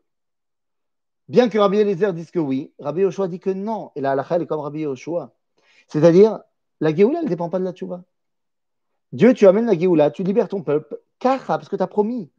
[1.28, 3.92] Bien que Rabbi Eliezer dise que oui, Rabbi Yoshua dit que non.
[3.96, 5.34] Et la halakha, est comme Rabbi Yoshua.
[5.90, 6.40] C'est-à-dire,
[6.80, 8.04] la Géoula, elle ne dépend pas de la Tchouva.
[9.12, 12.32] Dieu, tu amènes la Géoula, tu libères ton peuple, car parce que tu as promis.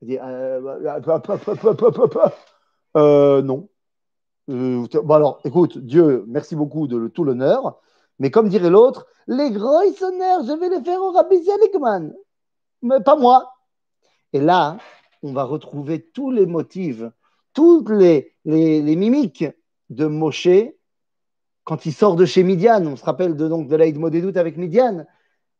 [0.00, 0.60] Il dit, euh,
[2.96, 3.68] euh, non.
[4.48, 7.80] Euh, bon alors, écoute, Dieu, merci beaucoup de tout l'honneur,
[8.18, 12.14] mais comme dirait l'autre, les gros sonnaires, je vais les faire au Rabbi Zeligman.
[12.82, 13.57] Mais pas moi.
[14.32, 14.78] Et là,
[15.22, 17.02] on va retrouver tous les motifs
[17.58, 19.46] toutes les, les, mimiques
[19.90, 20.70] de Moshe
[21.64, 22.86] quand il sort de chez Midian.
[22.86, 25.04] On se rappelle de, donc de l'Aïd Modédout avec Midian.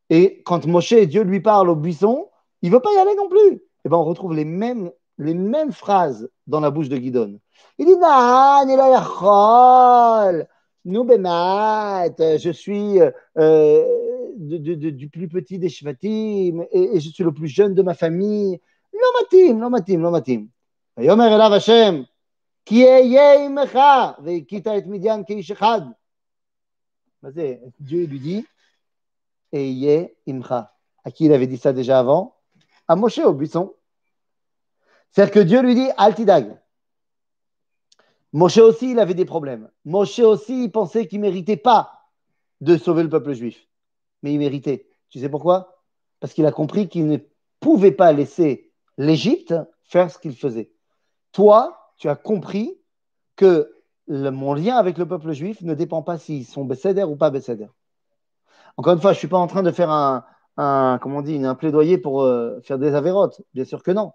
[0.08, 2.30] Et quand Moshe, Dieu lui parle au buisson,
[2.62, 3.54] il ne veut pas y aller non plus.
[3.54, 7.40] Et eh ben on retrouve les mêmes, les mêmes phrases dans la bouche de Guidon.
[7.78, 7.96] Il dit
[10.84, 11.04] nous
[12.38, 13.00] je suis
[13.36, 13.84] euh,
[14.47, 18.59] du plus petit des Shvatim et, et, je suis le plus jeune de ma famille.
[18.93, 20.47] Lomatim, lomatim, lomatim.
[20.97, 22.01] ויאמר אליו השם,
[22.65, 23.79] כי אהיה עמך,
[24.23, 25.81] והכית את מדיין כאיש אחד.
[27.23, 27.55] מה זה?
[27.79, 28.45] Dieu lui dit,
[29.53, 30.73] Ayez imcha.
[31.05, 32.35] À qui il avait dit ça déjà avant
[32.87, 33.73] À Moshe au buisson.
[35.11, 36.59] C'est-à-dire que Dieu lui dit, Altidag.
[38.33, 39.69] Moshe aussi, il avait des problèmes.
[39.85, 42.09] Moshe aussi, il pensait qu'il ne méritait pas
[42.61, 43.66] de sauver le peuple juif.
[44.22, 44.88] Mais il méritait.
[45.10, 45.82] Tu sais pourquoi?
[46.20, 47.18] Parce qu'il a compris qu'il ne
[47.60, 49.54] pouvait pas laisser l'Égypte
[49.84, 50.70] faire ce qu'il faisait
[51.32, 52.80] toi, tu as compris
[53.36, 53.72] que
[54.08, 57.68] mon lien avec le peuple juif ne dépend pas s'ils sont Besséder ou pas Besséder.
[58.76, 60.24] Encore une fois, je ne suis pas en train de faire un,
[60.98, 63.42] comment on dit, un plaidoyer pour euh, faire des avérotes.
[63.54, 64.12] Bien sûr que non.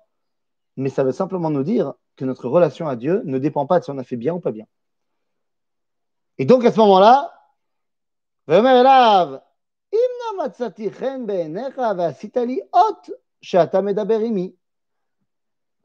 [0.78, 3.86] Mais ça veut simplement nous dire que notre relation à Dieu ne dépend pas de
[3.86, 4.66] si on a fait bien ou pas bien.
[6.40, 7.32] Et donc à ce moment-là,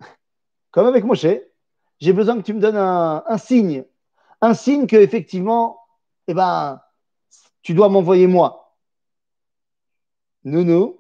[0.72, 1.28] comme avec Moshe,
[2.00, 3.86] j'ai besoin que tu me donnes un, signe.
[4.41, 5.80] Un signe que, effectivement,
[6.28, 6.82] eh ben,
[7.62, 8.76] tu dois m'envoyer moi.
[10.43, 11.00] Nounou.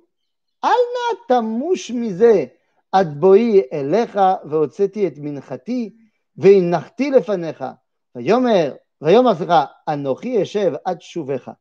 [0.61, 2.53] Alna tamush mize
[2.91, 5.97] ad boi elecha veotseti et minchati
[6.37, 7.79] veinnachti lefanecha.
[8.15, 11.51] ויאמר, ויאמר סליחה, אנוכי אשב עד שוביך.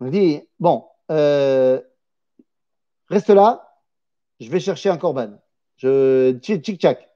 [0.00, 1.80] on dit, bon, euh,
[3.08, 3.80] reste là,
[4.40, 5.38] je vais chercher un corban.
[5.76, 7.08] Je tchic-tchac.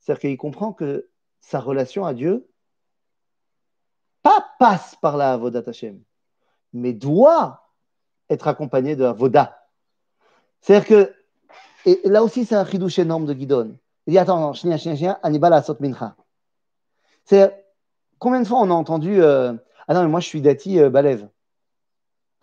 [0.00, 1.08] C'est-à-dire qu'il comprend que
[1.40, 2.48] sa relation à Dieu,
[4.22, 6.00] pas passe par la Avodat Hashem,
[6.72, 7.70] mais doit
[8.30, 9.68] être accompagné de Avoda.
[10.60, 11.14] C'est-à-dire que,
[11.84, 13.76] et là aussi c'est un chidouche énorme de Guidon.
[14.06, 16.16] Il dit Attends, non, chien, chien, chien, Anibal Asot Mincha.
[17.24, 17.64] C'est
[18.18, 19.52] combien de fois on a entendu euh,
[19.88, 20.90] Ah non, mais moi je suis dati euh.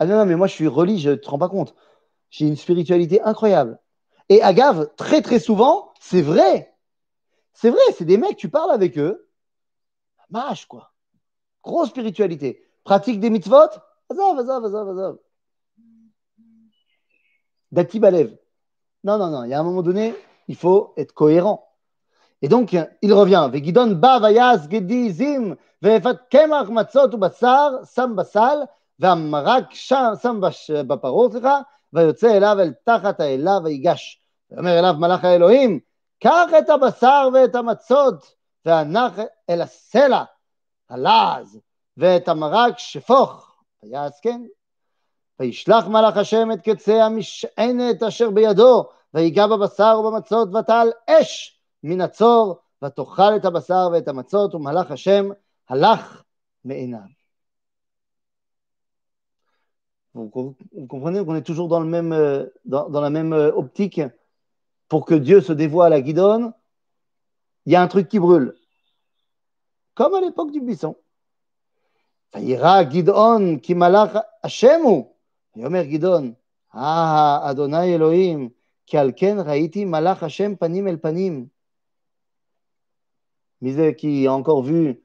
[0.02, 1.76] Ah non, non, mais moi je suis religieux, tu te rends pas compte.
[2.28, 3.78] J'ai une spiritualité incroyable.
[4.28, 6.74] Et Agave, très très souvent, c'est vrai.
[7.52, 9.28] C'est vrai, c'est des mecs, tu parles avec eux.
[10.28, 10.90] Mâche, quoi.
[11.62, 12.66] Grosse spiritualité.
[12.82, 13.68] Pratique des mitzvot.
[17.70, 18.36] Dati Balev.
[19.04, 19.44] Non, non, non.
[19.44, 20.16] Il y a un moment donné,
[20.48, 21.68] il faut être cohérent.
[22.40, 23.48] Et donc, il revient.
[23.52, 24.18] Vegidon ba
[25.78, 30.40] matzot u basar sam basal והמרק שם
[30.86, 31.60] בפרות, סליחה,
[31.92, 34.20] ויוצא אליו אל תחת האלה ויגש.
[34.50, 35.80] ואומר אליו מלאך האלוהים,
[36.22, 39.12] קח את הבשר ואת המצות והנח
[39.50, 40.24] אל הסלע,
[40.90, 41.60] הלעז,
[41.96, 43.52] ואת המרק שפוך.
[43.82, 44.42] ויעש כן.
[45.40, 52.58] וישלח מלאך השם את קצה המשענת אשר בידו, ויגע בבשר ובמצות ותעל אש מן הצור,
[52.84, 55.28] ותאכל את הבשר ואת המצות, ומלאך השם
[55.68, 56.22] הלך
[56.64, 57.21] מעיניו.
[60.14, 60.54] Vous,
[60.88, 64.00] comprenez qu'on est toujours dans, le même, euh, dans, la même euh, optique.
[64.88, 66.52] Pour que Dieu se dévoile à Guidon,
[67.64, 68.54] il y a un truc qui brûle.
[69.94, 70.96] Comme à l'époque du buisson.
[72.32, 75.06] Faïra Guidon, Kimalach Hashemu.
[75.56, 76.34] Yomer Guidon,
[76.72, 78.50] Ah, Adonai Elohim,
[78.86, 81.48] Kalken Raiti Malach Hashem Panim El Panim.
[83.60, 85.02] Misé qui a encore vu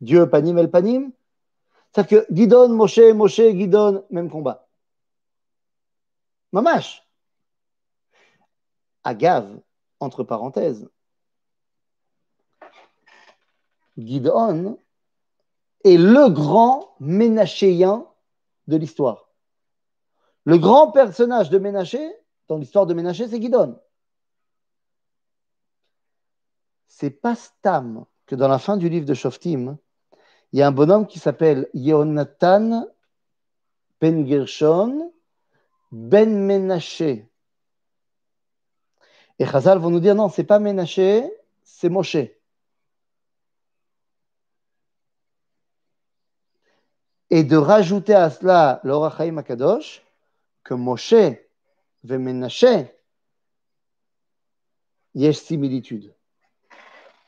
[0.00, 1.12] Dieu Panim El Panim,
[1.92, 4.68] c'est-à-dire que Gidon, Moshe, Moshe, Gidon, même combat.
[6.52, 7.06] Mamash.
[9.02, 9.60] Agave,
[9.98, 10.88] entre parenthèses.
[13.96, 14.78] Gidon
[15.84, 18.06] est le grand ménachéen
[18.66, 19.30] de l'histoire.
[20.44, 22.12] Le grand personnage de Ménaché,
[22.48, 23.78] dans l'histoire de Ménaché, c'est Gidon.
[26.88, 29.78] C'est pas Stam que dans la fin du livre de Shoftim,
[30.52, 32.86] il y a un bonhomme qui s'appelle Yonatan
[34.00, 35.12] Ben Gershon
[35.92, 37.28] Ben Menaché.
[39.38, 41.30] Et Chazal vont nous dire non, c'est pas Menaché,
[41.62, 42.16] c'est Moshe.
[47.32, 50.02] Et de rajouter à cela l'Orachaim Akadosh
[50.64, 51.48] que Moshe et
[52.04, 52.94] Menaché,
[55.14, 56.14] y similitude.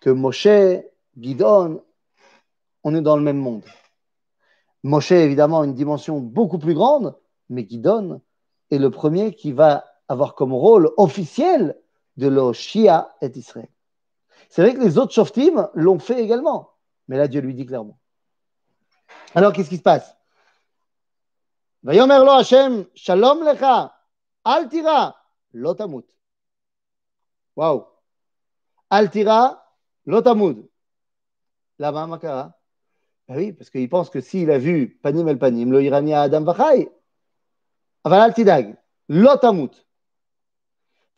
[0.01, 0.85] Que Moshe,
[1.19, 1.85] Gidon,
[2.85, 3.64] on est dans le même monde.
[4.83, 7.16] Moshe, évidemment, une dimension beaucoup plus grande,
[7.49, 8.21] mais Gidon
[8.71, 11.79] est le premier qui va avoir comme rôle officiel
[12.16, 13.68] de l'Oshia et Israël.
[14.49, 16.73] C'est vrai que les autres Shoftim l'ont fait également,
[17.09, 17.99] mais là, Dieu lui dit clairement.
[19.35, 20.16] Alors, qu'est-ce qui se passe?
[21.83, 23.95] Vayomer lo Hashem, shalom lecha,
[24.45, 25.16] al tira,
[25.53, 26.07] lo tamut.
[27.57, 27.87] Waouh.
[28.90, 29.64] Al tira,
[30.07, 30.71] lo tamut.
[31.79, 32.57] Là-bas, Makara.
[33.29, 36.45] Ben oui, parce qu'il pense que s'il a vu Panim el Panim, le Irania Adam
[36.45, 36.89] Vachai,
[38.05, 38.75] אבל אל תדאג,
[39.09, 39.85] לא תמות.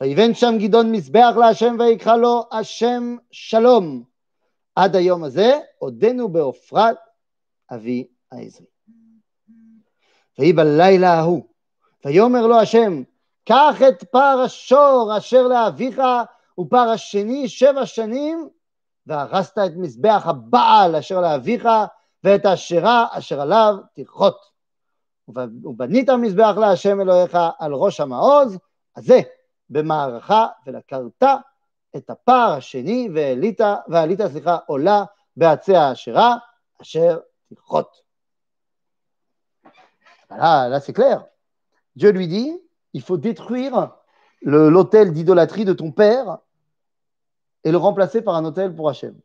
[0.01, 4.05] ויבן שם גדעון מזבח להשם ויקרא לו השם שלום.
[4.77, 6.97] עד היום הזה עודנו בעופרת
[7.71, 8.67] אבי העזרי.
[10.39, 11.43] ויהי בלילה ההוא,
[12.05, 13.03] ויאמר לו השם,
[13.45, 16.03] קח את פר השור אשר לאביך
[16.59, 18.49] ופר השני שבע שנים,
[19.07, 21.69] והרסת את מזבח הבעל אשר לאביך
[22.25, 24.55] ואת האשרה אשר עליו תרחות.
[25.29, 28.59] ובנית מזבח להשם אלוהיך על ראש המעוז
[28.97, 29.21] הזה
[29.71, 31.23] במערכה ולקרת
[31.97, 35.05] את הפער השני ועלית, ועלית סליחה, עולה
[35.37, 36.37] בעצי האשרה
[36.83, 37.19] אשר
[37.55, 38.05] תרחות.
[40.31, 41.27] Là, là c'est clair.
[41.97, 42.61] Dieu lui dit,
[42.93, 43.91] il faut détruire
[44.43, 46.39] l'autel d'idolâtrie de ton père
[47.65, 49.19] et le remplacer par un autel pour Hachem.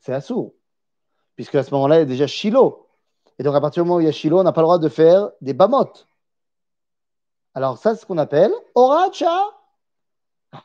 [0.00, 0.54] C'est assourd,
[1.36, 2.86] puisque à ce moment-là, il y a déjà Shiloh.
[3.38, 4.66] Et donc, à partir du moment où il y a Shiloh, on n'a pas le
[4.66, 6.06] droit de faire des bamotes.
[7.54, 9.38] Alors, ça, c'est ce qu'on appelle Oracha.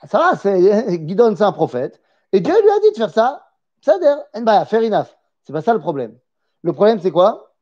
[0.08, 0.52] Ça va,
[0.96, 2.02] Guidon, c'est un prophète.
[2.32, 3.44] Et Dieu lui a dit de faire ça.
[3.82, 3.98] Ça,
[4.66, 5.08] fair enough.
[5.44, 6.18] C'est pas ça le problème.
[6.64, 7.54] Le problème, c'est quoi?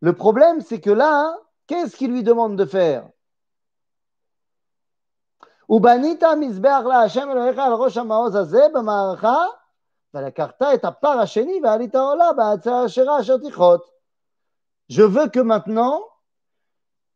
[0.00, 3.08] Le problème, c'est que là, qu'est-ce qu'il lui demande de faire?
[5.69, 9.45] ובנית מזבח להשם אלוהיך על ראש המעוז הזה במערכה,
[10.13, 13.91] ולקחת את הפר השני ועלית עולה בעצי האשרה אשר תכרות.
[14.89, 16.03] Je veux que maintenant,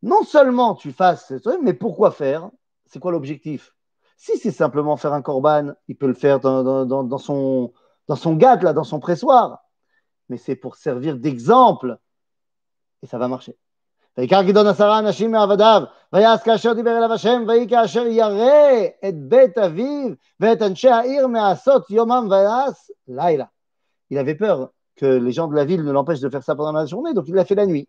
[0.01, 2.49] non seulement tu fasses ce truc, mais pourquoi faire
[2.85, 3.75] C'est quoi l'objectif
[4.15, 7.73] Si c'est simplement faire un corban, il peut le faire dans, dans, dans, dans son,
[8.07, 9.65] dans son gâte, là, dans son pressoir.
[10.29, 11.99] mais c'est pour servir d'exemple.
[13.01, 13.57] Et ça va marcher.
[14.18, 19.58] ויקח גדעון עשרה אנשים מעבדיו, ויעש כאשר דיבר אליו השם, ויהי כאשר ירא את בית
[19.58, 23.44] אביו ואת אנשי העיר מעשות יומם ויעש לילה.
[24.12, 26.72] Il avait peur que les gens de la ville ne l'empêchent de faire ça pendant
[26.72, 27.86] la journée, donc il l'a fait la nuit.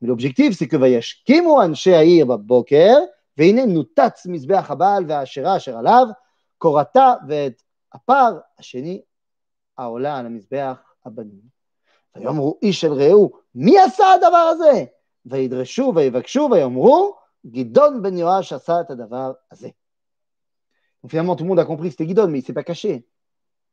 [0.00, 2.94] Mais l'objectif, c'est que וישכימו אנשי העיר בבוקר,
[3.38, 6.06] והנה נותץ מזבח הבעל והאשרה אשר עליו,
[6.58, 9.02] קורתה ואת הפר השני
[9.78, 11.54] העולה על המזבח הבנים.
[12.16, 14.84] ויאמרו איש אל רעהו, מי עשה הדבר הזה?
[15.25, 17.15] וידרשו ויבקשו ויאמרו,
[17.45, 19.69] גדעון בן יואש עשה את הדבר הזה.
[21.01, 22.63] Donc finalement, tout le monde a compris que c'était Guidon, mais il ne s'est pas
[22.63, 23.07] caché.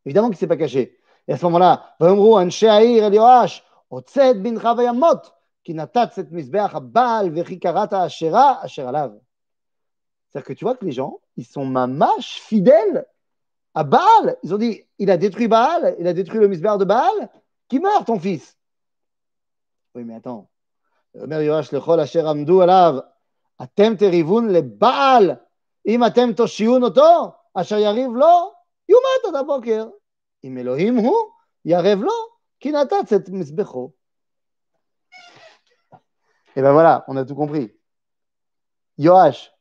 [0.05, 0.99] Évidemment qu'il ne s'est pas caché.
[1.27, 5.31] Et à ce moment-là, ויאמרו אנשי העיר אל יואש, הוצא את בנך וימות,
[5.65, 9.11] כי נתץ את מזבח הבעל וכי קראת האשרה אשר עליו.
[10.29, 13.07] C'est-à-dire que tu vois que les gens, ils sont mamash fidèles
[13.75, 14.37] à Baal.
[14.43, 17.31] Ils ont dit, il a détruit Baal, il a détruit le misbéach de Baal,
[17.69, 18.57] qui meurt ton fils.
[19.95, 20.49] Oui, mais attends.
[21.15, 22.95] אומר יואש לכל אשר עמדו עליו,
[23.63, 25.31] אתם תריבון לבעל,
[25.87, 28.53] אם אתם תושיעון אותו, אשר יריב לו,
[28.89, 29.89] יומת עד הבוקר.
[30.45, 31.17] אם אלוהים הוא,
[31.65, 32.13] ירב לו,
[32.61, 33.91] כי נתץ את מזבחו.
[36.57, 37.71] Et ben voilà, on a tout compris.
[38.97, 39.53] Yoash,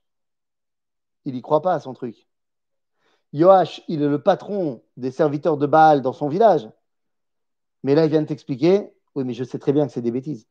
[1.25, 2.15] il n'y croit pas à son truc.
[3.34, 6.69] Yoash, il est le patron des serviteurs de Baal dans son village.
[7.84, 10.12] Mais là, il vient de t'expliquer, oui, mais je sais très bien que c'est des
[10.12, 10.47] bêtises.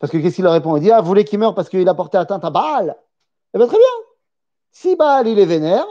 [0.00, 0.76] Parce que qu'est-ce qu'il leur répond?
[0.76, 2.96] Il dit Ah, vous voulez qu'il meure parce qu'il a porté atteinte à Baal?
[3.54, 3.86] Eh bien, très bien.
[4.72, 5.86] Si Baal, il est vénère,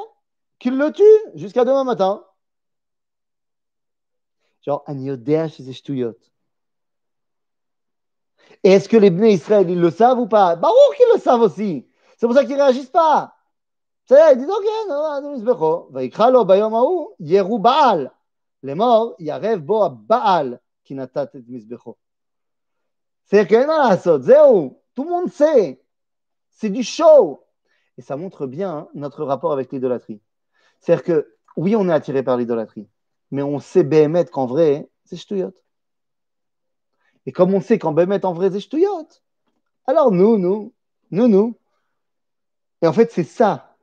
[0.58, 1.04] qu'il le tue
[1.36, 2.26] jusqu'à demain matin.
[4.66, 5.64] Genre, Aniodéa chez
[8.64, 10.56] Et est-ce que les Bnei Israël, ils le savent ou pas?
[10.56, 11.88] Baruch, ils le savent aussi.
[12.18, 13.36] C'est pour ça qu'ils ne réagissent pas.
[14.06, 14.66] C'est, ils disent Ok,
[17.60, 18.12] Baal.
[18.64, 21.98] Les morts, Yarev Bo Baal, qui n'attaque Mizbecho
[23.32, 24.84] la zéro.
[24.96, 25.82] Tout le monde sait.
[26.50, 27.44] C'est du show.
[27.98, 30.22] Et ça montre bien notre rapport avec l'idolâtrie.
[30.80, 32.90] C'est-à-dire que, oui, on est attiré par l'idolâtrie,
[33.32, 35.54] mais on sait BMet qu'en vrai, c'est ch'touillot.
[37.26, 39.08] Et comme on sait qu'en BMet, en vrai, c'est ch'touillot,
[39.86, 40.74] alors nous, nous,
[41.12, 41.58] nous, nous.
[42.82, 43.76] Et en fait, c'est ça.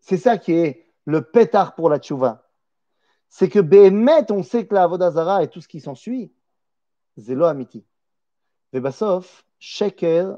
[0.00, 2.48] C'est ça qui est le pétard pour la tchouva.
[3.28, 6.32] C'est que BMet, on sait que la Avodazara et tout ce qui s'ensuit,
[7.18, 7.84] c'est amiti.
[8.72, 10.36] Vebasof, Sheker,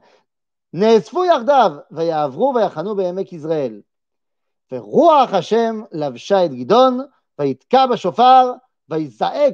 [0.74, 3.82] נאספו יחדיו, ויעברו ויחנו בעמק יזרעאל.
[4.72, 7.00] ורוח השם לבשה את גדעון,
[7.40, 8.52] ויתקע בשופר,
[8.90, 9.54] ויזעק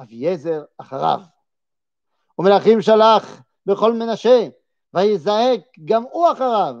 [0.00, 1.20] אביעזר אחריו.
[2.38, 4.46] ומלאכים שלח בכל מנשה,
[4.94, 6.74] ויזעק גם הוא אחריו.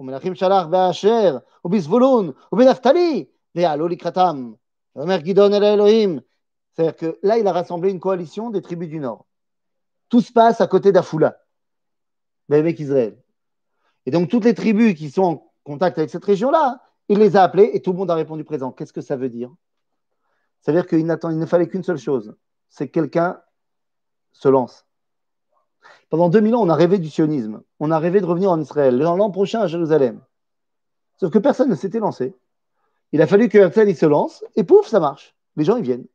[0.00, 3.24] ומלאכים שלח באשר, ובזבולון, ובנפתלי,
[3.54, 4.52] ויעלו לקראתם.
[4.96, 6.18] ואומר גדעון אל האלוהים,
[6.72, 9.26] c'est-à-dire que là, il a rassemblé une coalition des tribus du Nord.
[10.08, 11.36] Tout se passe à côté d'Afoula.
[12.58, 13.16] Avec Israël.
[14.06, 17.42] Et donc, toutes les tribus qui sont en contact avec cette région-là, il les a
[17.42, 18.72] appelées et tout le monde a répondu présent.
[18.72, 19.52] Qu'est-ce que ça veut dire?
[20.60, 22.34] Ça veut dire qu'il il ne fallait qu'une seule chose
[22.72, 23.40] c'est que quelqu'un
[24.32, 24.86] se lance.
[26.08, 27.62] Pendant 2000 ans, on a rêvé du sionisme.
[27.80, 30.22] On a rêvé de revenir en Israël, l'an prochain à Jérusalem.
[31.20, 32.34] Sauf que personne ne s'était lancé.
[33.12, 35.36] Il a fallu que Herzl il se lance et pouf, ça marche.
[35.56, 36.06] Les gens, ils viennent.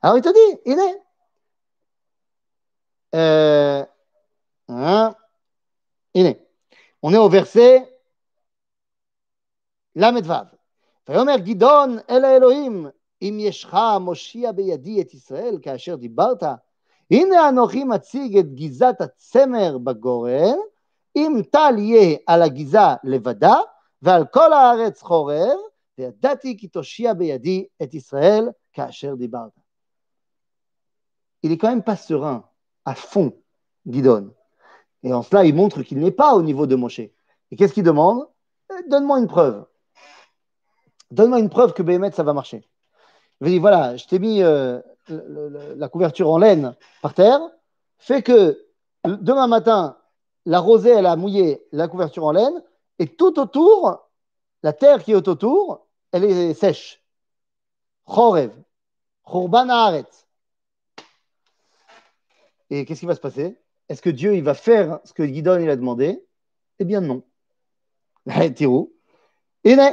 [0.00, 1.02] Alors il te dit, il est.
[3.16, 3.84] Euh,
[4.69, 5.13] Hein?
[7.03, 7.87] On est au verset
[9.95, 10.47] Lamedvav.
[11.09, 12.87] ויאמר גדעון אל האלוהים,
[13.21, 16.43] אם ישך מושיע בידי את ישראל כאשר דיברת,
[17.11, 20.57] הנה אנוכי מציג את גזת הצמר בגורן,
[21.15, 23.55] אם טל יהיה על הגזה לבדה,
[24.01, 25.57] ועל כל הארץ חורב,
[25.97, 29.51] וידעתי כי תושיע בידי את ישראל כאשר דיברת.
[31.43, 32.43] Il est quand même pas serein,
[32.85, 33.33] à fond,
[33.87, 34.29] Guidon.
[35.06, 36.98] Et en cela, il montre qu'il n'est pas au niveau de Moshe.
[36.98, 38.26] Et qu'est-ce qu'il demande?
[38.72, 39.64] Eh, Donne-moi une preuve.
[41.12, 42.68] Donne-moi une preuve que Béhémet, ça va marcher.
[43.40, 47.40] Il dit voilà, je t'ai mis euh, la couverture en laine par terre,
[47.98, 48.66] fait que
[49.04, 49.96] demain matin,
[50.44, 52.60] la rosée, elle a mouillé la couverture en laine,
[52.98, 54.08] et tout autour,
[54.64, 57.00] la terre qui est autour, elle est sèche.
[58.06, 58.50] Chorev.
[59.24, 59.68] Churban
[62.70, 63.56] Et qu'est-ce qui va se passer?
[63.89, 66.23] est-ce que Dieu il va faire ce que Guidon il a demandé
[66.79, 67.23] Eh bien non.
[68.55, 68.91] Tirou.
[69.65, 69.89] הנה,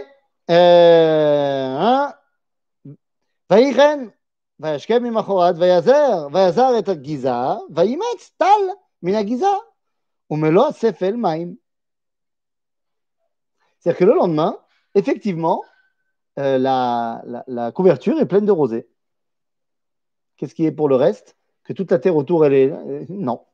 [3.53, 4.09] ויחן,
[4.61, 7.31] וישכם ממחרת, ויזר, ויזר את הגיזה,
[7.77, 8.47] וימץ טל
[9.03, 9.47] מן הגיזה,
[10.31, 11.57] ומלוא הספל מים.
[13.79, 14.59] C'est-à-dire que le lendemain,
[14.95, 15.63] effectivement,
[16.39, 18.89] euh, la, la, la, couverture est pleine de rosée.
[20.37, 22.73] Qu'est-ce qui est pour le reste Que toute la terre autour, elle est.
[22.73, 23.45] Euh, non.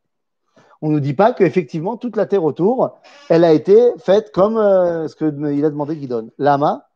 [0.82, 2.98] On ne nous dit pas qu'effectivement, toute la terre autour,
[3.30, 6.32] elle a été faite comme euh, ce qu'il a demandé Guidon.
[6.38, 6.90] Lama,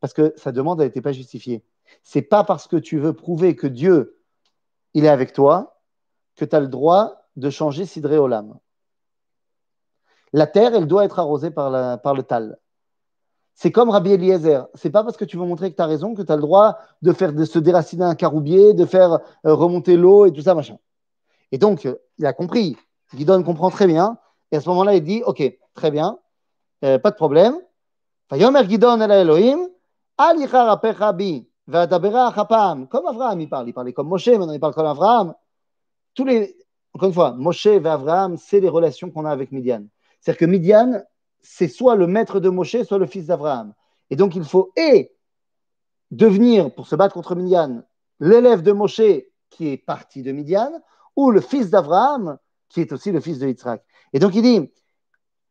[0.00, 1.64] parce que sa demande n'était pas justifiée.
[2.02, 4.18] C'est pas parce que tu veux prouver que Dieu,
[4.92, 5.80] il est avec toi,
[6.36, 8.58] que tu as le droit de changer Sidré Olam.
[10.32, 12.58] La terre, elle doit être arrosée par le tal.
[13.54, 14.66] C'est comme Rabbi Eliezer.
[14.74, 16.42] C'est pas parce que tu veux montrer que tu as raison que tu as le
[16.42, 20.42] droit de faire de se déraciner un caroubier, de faire euh, remonter l'eau et tout
[20.42, 20.76] ça, machin.
[21.52, 21.88] Et donc,
[22.18, 22.76] il a compris.
[23.14, 24.18] Guidon comprend très bien.
[24.50, 25.42] Et à ce moment-là, il dit Ok,
[25.74, 26.18] très bien,
[26.84, 27.58] euh, pas de problème.
[28.30, 29.68] Guidon el Elohim,
[31.66, 33.68] comme Abraham, il parle.
[33.68, 35.34] Il parlait comme Moshe, maintenant il parle comme Abraham.
[36.14, 36.56] Tous les,
[36.94, 39.84] encore une fois, Moshe et Abraham, c'est les relations qu'on a avec Midian.
[40.20, 41.02] C'est-à-dire que Midian,
[41.42, 43.74] c'est soit le maître de Moshe, soit le fils d'Abraham.
[44.10, 45.12] Et donc, il faut et
[46.10, 47.82] devenir, pour se battre contre Midian,
[48.20, 49.02] l'élève de Moshe
[49.50, 50.70] qui est parti de Midian,
[51.16, 52.38] ou le fils d'Abraham,
[52.68, 53.82] qui est aussi le fils de Yitzhak.
[54.12, 54.70] Et donc il dit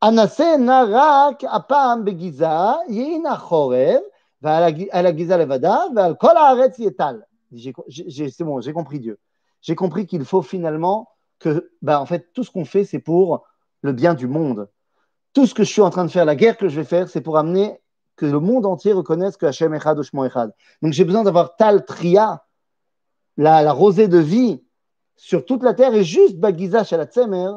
[0.02, 4.02] Anase narak apam begiza, yina chorev,
[4.42, 7.26] la giza levada, al kol haaretz yetal.
[7.56, 9.20] C'est bon, j'ai compris Dieu.
[9.62, 11.10] J'ai compris qu'il faut finalement
[11.40, 13.46] que, bah, en fait, tout ce qu'on fait, c'est pour
[13.82, 14.70] le bien du monde.
[15.34, 17.10] Tout ce que je suis en train de faire, la guerre que je vais faire,
[17.10, 17.80] c'est pour amener
[18.16, 20.54] que le monde entier reconnaisse que Hachem Echad ou Echad.
[20.82, 22.44] Donc j'ai besoin d'avoir Tal Tria,
[23.38, 24.63] la, rosée de vie
[25.16, 27.52] sur toute la terre et juste Bagiza la Tzemer,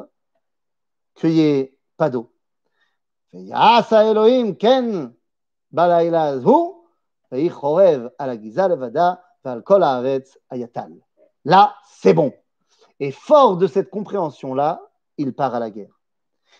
[1.15, 2.31] qu'il n'y ait pas d'eau.
[3.33, 5.13] Elohim ken
[5.71, 6.73] balaila azhu,
[7.31, 9.21] chorev ala giza levada,
[9.65, 10.93] kol ayatal.
[11.45, 12.33] Là, c'est bon.
[12.99, 14.81] Et fort de cette compréhension-là,
[15.17, 15.99] il part à la guerre.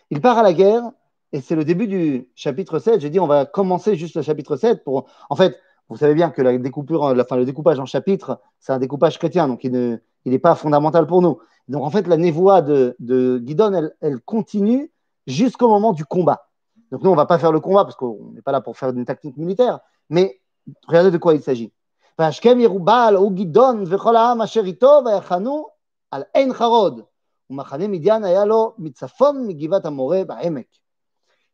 [0.10, 0.92] Il part à la guerre,
[1.32, 3.02] et c'est le début du chapitre 7.
[3.02, 5.10] J'ai dit, on va commencer juste le chapitre 7 pour.
[5.30, 5.60] En fait,
[5.90, 10.40] vous savez bien que le découpage en chapitres, c'est un découpage chrétien, donc il n'est
[10.40, 11.40] pas fondamental pour nous.
[11.68, 14.92] Donc en fait, la névoie de, de Guidon, elle, continue
[15.26, 16.50] jusqu'au moment du combat.
[16.92, 18.78] Donc nous, on ne va pas faire le combat parce qu'on n'est pas là pour
[18.78, 19.80] faire une tactique militaire,
[20.10, 20.42] mais
[20.88, 21.72] regardez de quoi il s'agit.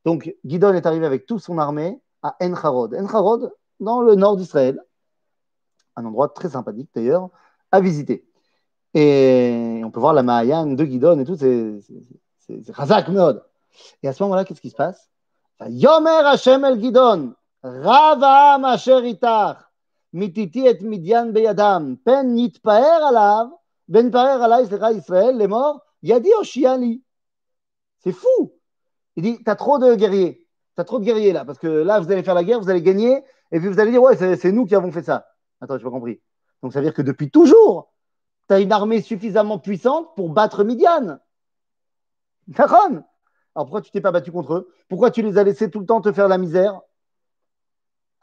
[0.05, 2.95] Donc, Gidon est arrivé avec toute son armée à Encharod.
[2.95, 3.53] Encharod,
[3.83, 4.79] dans le nord d'Israël,
[5.95, 7.29] un endroit très sympathique d'ailleurs,
[7.71, 8.27] à visiter.
[8.93, 11.79] Et on peut voir la Mahayan de Gidon et tout, c'est
[12.69, 13.43] Razak Meod.
[14.01, 15.09] Et à ce moment-là, qu'est-ce qui se passe?
[15.67, 19.57] Yomer Hashem el Gidon, Rava Asher Itach,
[20.11, 23.49] mititi et Midian beyadam, pen nitpaer alav,
[23.87, 24.65] ben paer alay,
[24.95, 27.03] Israël, les morts, yadi oshiali.
[27.99, 28.53] C'est fou
[29.15, 30.47] il dit, tu as trop de guerriers.
[30.75, 32.69] Tu as trop de guerriers là, parce que là, vous allez faire la guerre, vous
[32.69, 33.23] allez gagner,
[33.53, 35.27] et puis vous allez dire, ouais, c'est nous qui avons fait ça.
[35.61, 36.19] Attends, je n'ai pas compris.
[36.63, 37.93] Donc ça veut dire que depuis toujours,
[38.47, 41.19] tu as une armée suffisamment puissante pour battre Midian.
[42.47, 44.73] D'accord Alors pourquoi tu t'es pas battu contre eux?
[44.89, 46.81] Pourquoi tu les as laissés tout le temps te faire la misère?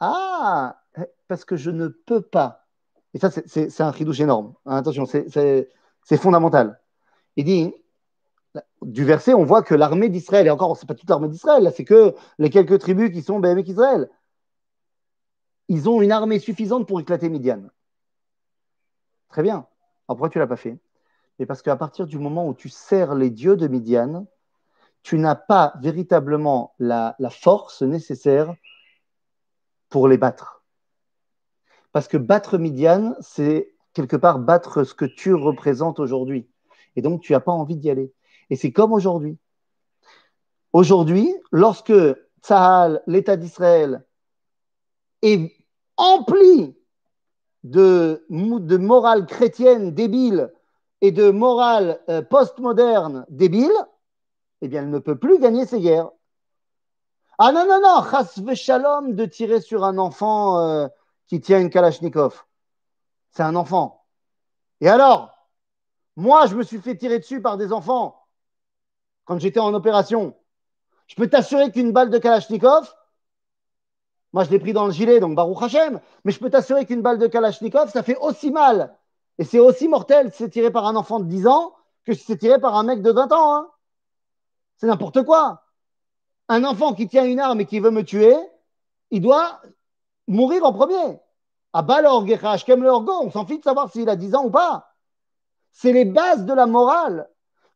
[0.01, 0.81] Ah,
[1.29, 2.67] parce que je ne peux pas.
[3.13, 4.53] Et ça, c'est un ridouche énorme.
[4.65, 6.81] attention, c'est fondamental.
[7.37, 7.73] Il dit,
[8.81, 11.85] du verset, on voit que l'armée d'Israël, et encore, c'est pas toute l'armée d'Israël, c'est
[11.85, 14.09] que les quelques tribus qui sont BMX Israël,
[15.71, 17.63] ils ont une armée suffisante pour éclater Midian.
[19.29, 19.53] Très bien.
[19.55, 20.77] Alors pourquoi tu l'as pas fait?
[21.39, 24.27] Et parce qu'à partir du moment où tu sers les dieux de Midian,
[25.01, 28.53] tu n'as pas véritablement la, la force nécessaire
[29.87, 30.61] pour les battre.
[31.93, 36.49] Parce que battre Midian, c'est quelque part battre ce que tu représentes aujourd'hui.
[36.97, 38.13] Et donc, tu n'as pas envie d'y aller.
[38.49, 39.37] Et c'est comme aujourd'hui.
[40.73, 41.93] Aujourd'hui, lorsque
[42.41, 44.03] Tsahal, l'État d'Israël,
[45.21, 45.60] est
[46.01, 46.75] empli
[47.63, 48.25] de,
[48.77, 50.51] morale chrétienne débile
[51.01, 53.71] et de morale euh, postmoderne débile,
[54.61, 56.09] eh bien, elle ne peut plus gagner ses guerres.
[57.37, 60.87] Ah non, non, non, chas shalom de tirer sur un enfant euh,
[61.27, 62.45] qui tient une Kalachnikov.
[63.31, 64.05] C'est un enfant.
[64.81, 65.31] Et alors
[66.15, 68.27] Moi, je me suis fait tirer dessus par des enfants
[69.25, 70.35] quand j'étais en opération.
[71.07, 72.93] Je peux t'assurer qu'une balle de Kalachnikov,
[74.33, 77.01] moi je l'ai pris dans le gilet, donc Baruch Hashem, mais je peux t'assurer qu'une
[77.01, 78.95] balle de Kalachnikov, ça fait aussi mal
[79.37, 81.73] et c'est aussi mortel, c'est tiré par un enfant de 10 ans
[82.05, 83.55] que si c'est tiré par un mec de 20 ans.
[83.55, 83.69] Hein.
[84.77, 85.63] C'est n'importe quoi.
[86.47, 88.35] Un enfant qui tient une arme et qui veut me tuer,
[89.09, 89.61] il doit
[90.27, 91.19] mourir en premier.
[91.73, 94.93] À on s'en fiche de savoir s'il a 10 ans ou pas.
[95.71, 97.29] C'est les bases de la morale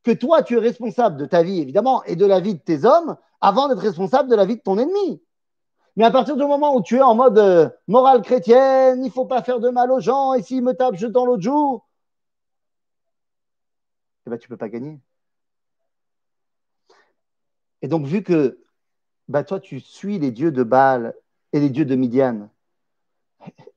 [0.03, 2.85] que toi, tu es responsable de ta vie, évidemment, et de la vie de tes
[2.85, 5.19] hommes, avant d'être responsable de la vie de ton ennemi.
[5.95, 9.11] Mais à partir du moment où tu es en mode euh, morale chrétienne, il ne
[9.11, 11.81] faut pas faire de mal aux gens, et s'ils me tapent, je tends l'autre joue,
[14.25, 14.99] eh ben, tu ne peux pas gagner.
[17.81, 18.59] Et donc, vu que
[19.27, 21.15] bah, toi, tu suis les dieux de Baal
[21.53, 22.49] et les dieux de Midian,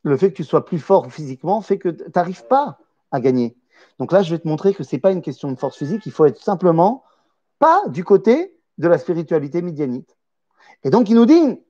[0.02, 2.78] le fait que tu sois plus fort physiquement fait que tu n'arrives pas
[3.10, 3.56] à gagner.
[3.98, 6.06] Donc là, je vais te montrer que ce n'est pas une question de force physique,
[6.06, 7.04] il faut être simplement
[7.58, 10.16] pas du côté de la spiritualité midianite.
[10.84, 11.60] Et donc, il nous dit,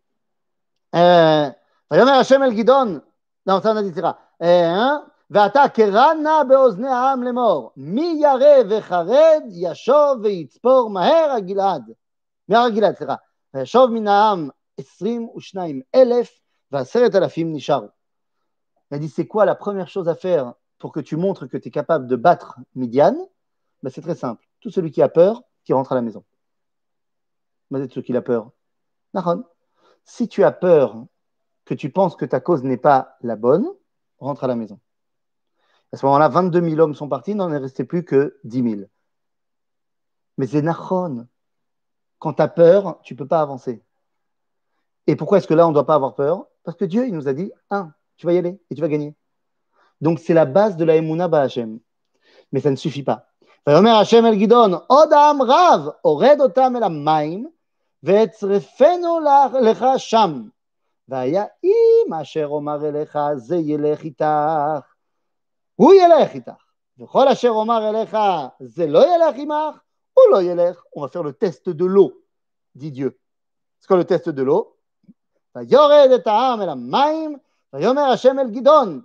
[0.95, 1.49] euh,
[1.91, 3.01] Hashem el Gidon,
[3.45, 3.93] non, ça on a dit,
[5.34, 11.91] ואתה קרנה באוזני העם לאמור, מי ירא וחרד ישוב ויצפור מהר הגלעד,
[12.49, 13.15] מהר הגלעד, סליחה,
[13.53, 16.39] וישוב מן העם עשרים ושניים אלף
[16.71, 17.88] ועשרת אלפים נשארו.
[18.91, 21.57] Il a dit, c'est quoi la première chose à faire pour que tu montres que
[21.57, 23.15] tu es capable de battre Midian
[23.81, 24.45] ben, C'est très simple.
[24.59, 26.23] Tout celui qui a peur, qui rentre à la maison.
[27.71, 28.51] Mais c'est qui a peur.
[29.15, 29.45] Nahon.
[30.05, 31.05] Si tu as peur
[31.64, 33.66] que tu penses que ta cause n'est pas la bonne,
[34.18, 34.80] rentre à la maison.
[35.92, 38.62] À ce moment-là, 22 000 hommes sont partis, il n'en est resté plus que 10
[38.62, 38.82] 000.
[40.36, 41.26] Mais c'est Nachon.
[42.18, 43.82] Quand tu as peur, tu ne peux pas avancer.
[45.07, 46.46] Et pourquoi est-ce que là, on ne doit pas avoir peur?
[46.64, 48.88] Parce que Dieu, il nous a dit, un, tu vas y aller et tu vas
[48.88, 49.14] gagner.
[50.01, 51.80] Donc, c'est la base de la Emouna Ba'Hachem.
[52.53, 53.26] Mais ça ne suffit pas.
[58.03, 59.20] ואצרפנו
[59.62, 60.49] לך שם.
[61.09, 64.24] והיה אם אשר אומר אליך, זה ילך איתך,
[65.74, 66.53] הוא ילך איתך.
[66.99, 68.16] וכל אשר אומר אליך,
[68.61, 69.80] זה לא ילך עמך,
[70.14, 70.82] הוא לא ילך.
[71.40, 72.12] Test de l'eau,
[72.74, 73.18] dit Dieu.
[73.80, 74.74] C'est quoi le test de l'eau?
[75.57, 77.36] ויורד את העם אל המים,
[77.72, 79.01] ויאמר השם אל גדעון,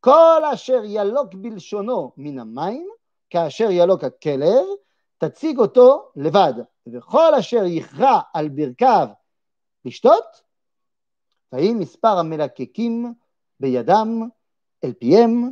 [0.00, 2.88] כל אשר ילוק בלשונו מן המים,
[3.30, 4.64] כאשר ילוק הכלב,
[5.18, 6.52] תציג אותו לבד,
[6.89, 9.07] וכל אשר יכרע על ברכיו
[9.85, 10.41] לשתות,
[11.53, 13.13] ויהי מספר המלקקים
[13.59, 14.21] בידם
[14.83, 15.51] אל פיהם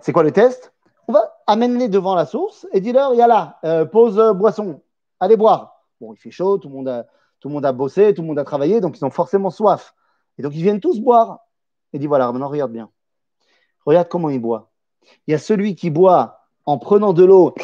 [0.00, 0.72] c'est quoi le test
[1.06, 4.82] On va amener devant la source et dire-leur, là, euh, pose euh, boisson,
[5.20, 5.84] allez boire.
[6.00, 7.06] Bon, il fait chaud, tout le, monde a,
[7.38, 9.94] tout le monde a bossé, tout le monde a travaillé, donc ils ont forcément soif.
[10.36, 11.38] Et donc ils viennent tous boire.
[11.92, 12.90] Et dit, voilà, maintenant regarde bien.
[13.85, 14.71] Regarde comment il boit.
[15.27, 17.55] Il y a celui qui boit en prenant de l'eau,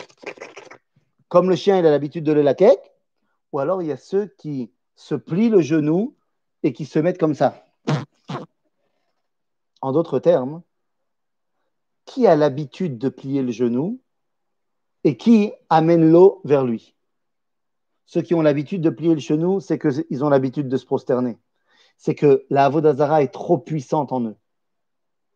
[1.28, 2.76] comme le chien, il a l'habitude de le laquer,
[3.52, 6.16] ou alors il y a ceux qui se plient le genou
[6.64, 7.66] et qui se mettent comme ça.
[9.82, 10.64] En d'autres termes,
[12.06, 14.00] qui a l'habitude de plier le genou
[15.04, 16.96] et qui amène l'eau vers lui?
[18.06, 21.38] Ceux qui ont l'habitude de plier le genou, c'est qu'ils ont l'habitude de se prosterner.
[21.98, 24.36] C'est que la Avodazara est trop puissante en eux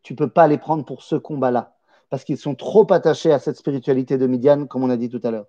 [0.02, 1.74] Tu ne peux pas les prendre pour ce combat-là,
[2.10, 5.20] parce qu'ils sont trop attachés à cette spiritualité de Midian, comme on a dit tout
[5.24, 5.46] à l'heure.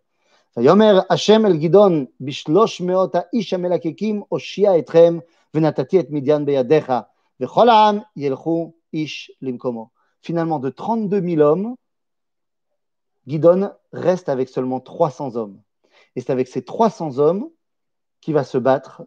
[0.57, 5.19] ויאמר השם אל גדעון בשלוש מאות האיש המלקקים הושיע אתכם
[5.53, 6.93] ונתתי את מדיין בידיך
[7.39, 9.89] וכל העם ילכו איש למקומו.
[10.23, 11.75] Finalement, de 32 000 hommes,
[13.27, 15.61] Gidon reste avec seulement 300 hommes.
[16.15, 17.49] Et c'est avec ces 300 hommes
[18.21, 19.03] qu'il va se battre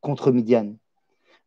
[0.00, 0.76] contre Midian.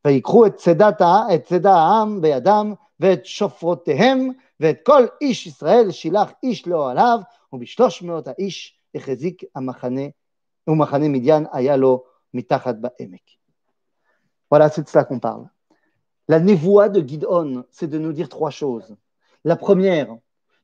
[0.06, 4.30] ויקחו את צדת, את צדה העם בידם ואת שופרותיהם
[4.60, 7.20] ואת כל איש ישראל שילח איש לאוהליו
[7.54, 10.02] ובשלוש מאות האיש החזיק המחנה,
[10.68, 13.22] ומחנה מדיין היה לו מתחת בעמק.
[14.52, 15.50] Voilà, c'est de cela qu'on parle.
[16.28, 18.96] La névoie de Gidon, c'est de nous dire trois choses.
[19.44, 20.16] La première,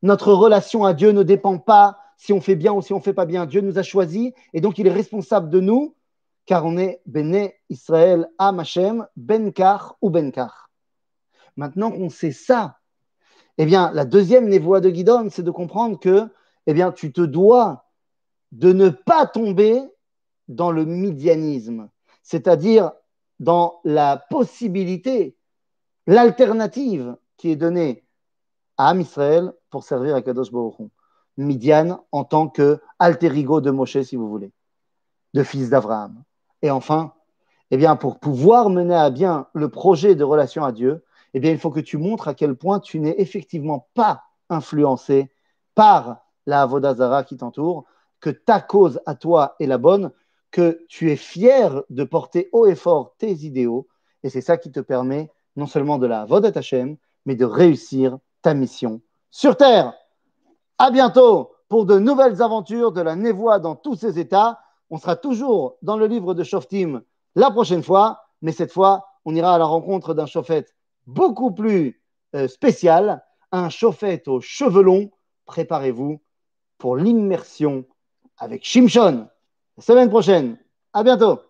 [0.01, 3.13] notre relation à Dieu ne dépend pas si on fait bien ou si on fait
[3.13, 3.45] pas bien.
[3.45, 5.95] Dieu nous a choisis et donc il est responsable de nous
[6.45, 10.64] car on est Béné Israël Am Hashem, Benkar ou Benkar.
[11.56, 12.78] Maintenant qu'on sait ça,
[13.58, 16.28] eh bien, la deuxième névoie de Gidon, c'est de comprendre que
[16.66, 17.86] eh bien, tu te dois
[18.52, 19.82] de ne pas tomber
[20.48, 21.88] dans le midianisme,
[22.22, 22.92] c'est-à-dire
[23.40, 25.36] dans la possibilité,
[26.06, 28.04] l'alternative qui est donnée
[28.76, 30.90] à Am Israël pour servir à Kadosh Baruch
[31.36, 34.52] Midian en tant que alter ego de Moshe, si vous voulez,
[35.34, 36.22] de fils d'Abraham.
[36.62, 37.12] Et enfin,
[37.70, 41.04] eh bien, pour pouvoir mener à bien le projet de relation à Dieu,
[41.36, 45.30] eh bien, il faut que tu montres à quel point tu n'es effectivement pas influencé
[45.74, 47.84] par la Avodazara qui t'entoure,
[48.20, 50.12] que ta cause à toi est la bonne,
[50.50, 53.86] que tu es fier de porter haut et fort tes idéaux,
[54.22, 58.16] et c'est ça qui te permet non seulement de la Vodat Hashem, mais de réussir
[58.40, 59.92] ta mission sur Terre.
[60.78, 64.60] À bientôt pour de nouvelles aventures de la névoie dans tous ses états.
[64.88, 67.02] On sera toujours dans le livre de Shoftim
[67.34, 70.75] la prochaine fois, mais cette fois, on ira à la rencontre d'un chauffette
[71.06, 72.02] beaucoup plus
[72.34, 75.10] euh, spécial, un chauffette aux cheveux longs.
[75.46, 76.20] Préparez-vous
[76.78, 77.84] pour l'immersion
[78.38, 79.28] avec Shimshon
[79.76, 80.58] la semaine prochaine.
[80.92, 81.45] À bientôt.